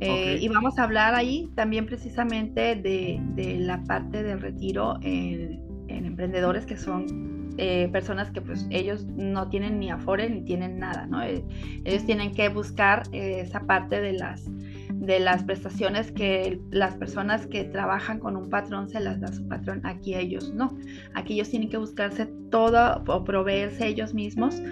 [0.00, 6.04] Y vamos a hablar ahí también precisamente de, de la parte del retiro en, en
[6.04, 7.27] emprendedores que son
[7.58, 11.22] eh, personas que pues ellos no tienen ni afore ni tienen nada, ¿no?
[11.22, 11.44] Eh,
[11.84, 14.44] ellos tienen que buscar eh, esa parte de las,
[14.92, 19.46] de las prestaciones que las personas que trabajan con un patrón se las da su
[19.48, 20.78] patrón, aquí ellos no,
[21.14, 24.62] aquí ellos tienen que buscarse todo o proveerse ellos mismos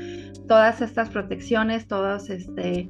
[0.46, 2.88] todas estas protecciones, todos este,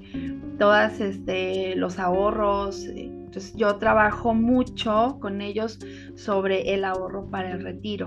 [0.59, 2.85] todas este, los ahorros.
[2.85, 5.79] Entonces yo trabajo mucho con ellos
[6.17, 8.05] sobre el ahorro para el retiro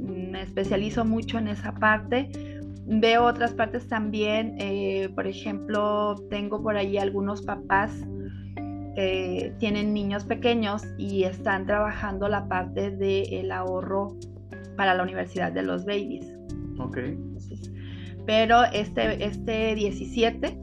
[0.00, 2.30] me especializo mucho en esa parte.
[2.86, 7.92] Veo otras partes también, eh, por ejemplo, tengo por ahí algunos papás
[8.96, 14.16] que tienen niños pequeños y están trabajando la parte del ahorro
[14.76, 16.26] para la universidad de los babies.
[16.78, 16.98] Ok.
[18.26, 20.58] pero este, este 17,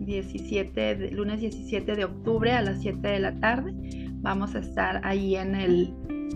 [0.00, 3.74] 17, lunes 17 de octubre a las 7 de la tarde,
[4.22, 5.94] vamos a estar ahí en el,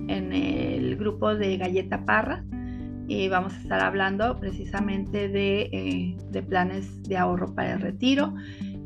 [0.08, 2.44] en el grupo de Galleta Parra
[3.06, 8.34] y vamos a estar hablando precisamente de, eh, planes de ahorro para el retiro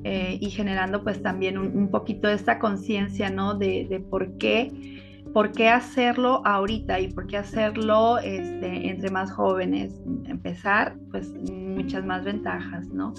[0.05, 3.55] eh, y generando pues también un, poquito esta conciencia, ¿no?
[3.55, 4.97] De, por qué
[5.35, 10.01] por qué hacerlo ahorita y por qué hacerlo este, entre más jóvenes.
[10.25, 13.13] Empezar, pues muchas más ventajas, ¿no?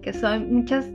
[0.00, 0.88] Que son muchas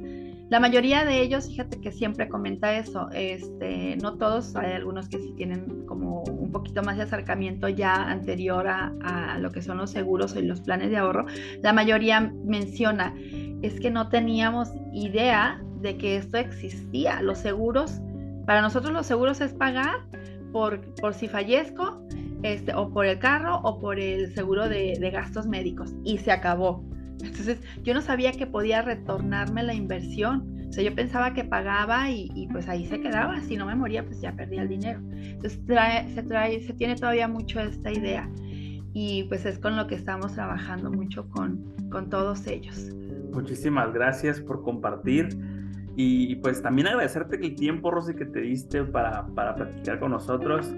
[0.52, 5.18] la mayoría de ellos, fíjate que siempre comenta eso, este, no todos, hay algunos que
[5.18, 9.92] sí tienen como un poquito más de acercamiento ya anterior a, lo que son los
[9.92, 11.26] seguros y los planes de ahorro.
[11.64, 13.16] La mayoría menciona,
[13.62, 17.22] es que no teníamos idea de que esto existía.
[17.22, 18.02] Los seguros,
[18.46, 20.02] para nosotros los seguros es pagar
[20.52, 22.06] por, por si fallezco,
[22.44, 25.94] este, o por el carro o por el seguro de, de gastos médicos.
[26.04, 26.84] Y se acabó.
[27.24, 30.62] Entonces yo no sabía que podía retornarme la inversión.
[30.70, 33.42] O sea, yo pensaba que pagaba y, pues ahí se quedaba.
[33.42, 35.02] Si no me moría, pues ya perdía el dinero.
[35.12, 35.60] Entonces
[36.14, 38.30] se, trae, se tiene todavía mucho esta idea.
[38.94, 42.90] Y pues es con lo que estamos trabajando mucho con, con todos ellos.
[43.34, 45.30] Muchísimas gracias por compartir.
[45.96, 50.74] Y pues también agradecerte el tiempo, Rosy, que te diste para, para platicar con nosotros.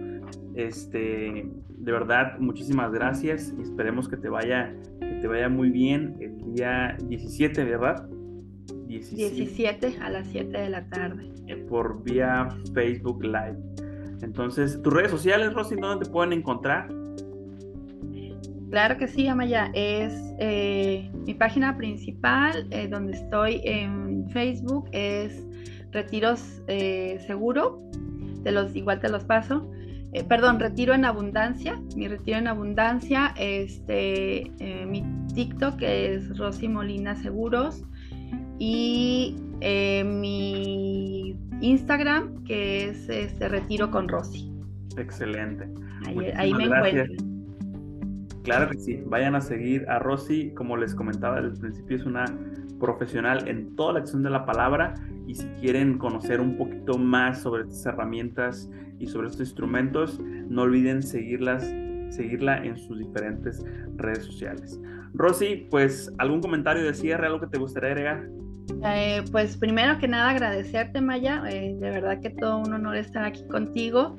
[0.55, 6.15] Este, de verdad, muchísimas gracias y esperemos que te vaya, que te vaya muy bien
[6.19, 8.07] el día 17, ¿verdad?
[8.87, 11.31] 17, a las 7 de la tarde.
[11.47, 13.57] Eh, por vía Facebook Live.
[14.21, 16.87] Entonces, tus redes sociales, Rosy, ¿dónde te pueden encontrar?
[18.69, 19.71] Claro que sí, Amaya.
[19.73, 25.45] Es eh, mi página principal, eh, donde estoy en Facebook, es
[25.91, 26.61] Retiros
[27.27, 27.79] Seguro.
[28.43, 29.69] De los, igual te los paso.
[30.13, 35.03] Eh, perdón, Retiro en Abundancia, mi Retiro en Abundancia, este, eh, mi
[35.33, 37.83] TikTok es Rosy Molina Seguros
[38.59, 44.51] y eh, mi Instagram que es este Retiro con Rosy.
[44.97, 45.67] Excelente.
[46.35, 47.32] Ahí, me encuentro.
[48.43, 52.25] Claro que sí, vayan a seguir a Rosy, como les comentaba el principio, es una
[52.79, 57.41] profesional en toda la acción de la palabra y si quieren conocer un poquito más
[57.41, 58.69] sobre estas herramientas
[58.99, 61.63] y sobre estos instrumentos, no olviden seguirlas,
[62.09, 63.63] seguirla en sus diferentes
[63.95, 64.79] redes sociales.
[65.13, 68.27] Rosy, pues algún comentario de cierre, algo que te gustaría agregar.
[68.85, 73.23] Eh, pues primero que nada agradecerte Maya, eh, de verdad que todo un honor estar
[73.23, 74.17] aquí contigo.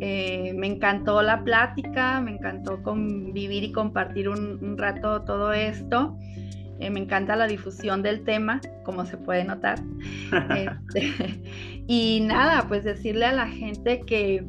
[0.00, 6.16] Eh, me encantó la plática, me encantó convivir y compartir un rato todo esto.
[6.78, 9.78] Eh, me encanta la difusión del tema, como se puede notar.
[10.56, 11.40] Este,
[11.86, 14.44] y nada, pues decirle a la gente que,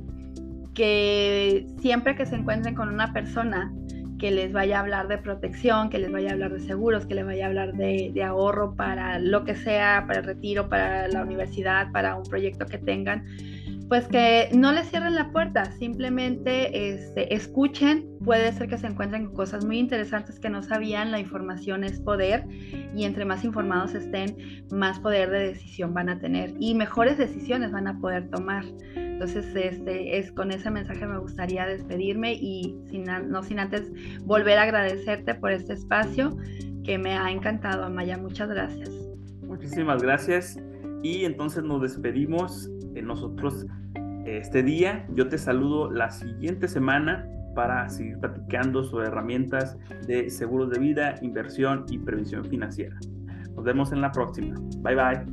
[0.74, 3.72] que siempre que se encuentren con una persona
[4.20, 7.14] que les vaya a hablar de protección, que les vaya a hablar de seguros, que
[7.14, 11.08] les vaya a hablar de, de ahorro para lo que sea, para el retiro, para
[11.08, 13.26] la universidad, para un proyecto que tengan,
[13.90, 19.32] pues que no le cierren la puerta, simplemente este, escuchen, puede ser que se encuentren
[19.34, 22.46] cosas muy interesantes que no sabían, la información es poder
[22.94, 27.72] y entre más informados estén, más poder de decisión van a tener y mejores decisiones
[27.72, 28.66] van a poder tomar.
[28.96, 33.90] Entonces, este, es con ese mensaje me gustaría despedirme y sin, no sin antes
[34.26, 36.38] volver a agradecerte por este espacio
[36.84, 38.18] que me ha encantado, Amaya.
[38.18, 38.92] Muchas gracias.
[39.42, 40.60] Muchísimas gracias.
[41.02, 42.70] Y entonces nos despedimos
[43.02, 43.66] nosotros
[44.26, 45.06] este día.
[45.14, 51.16] Yo te saludo la siguiente semana para seguir platicando sobre herramientas de seguros de vida,
[51.22, 52.98] inversión y previsión financiera.
[53.56, 54.56] Nos vemos en la próxima.
[54.84, 55.26] Bye bye.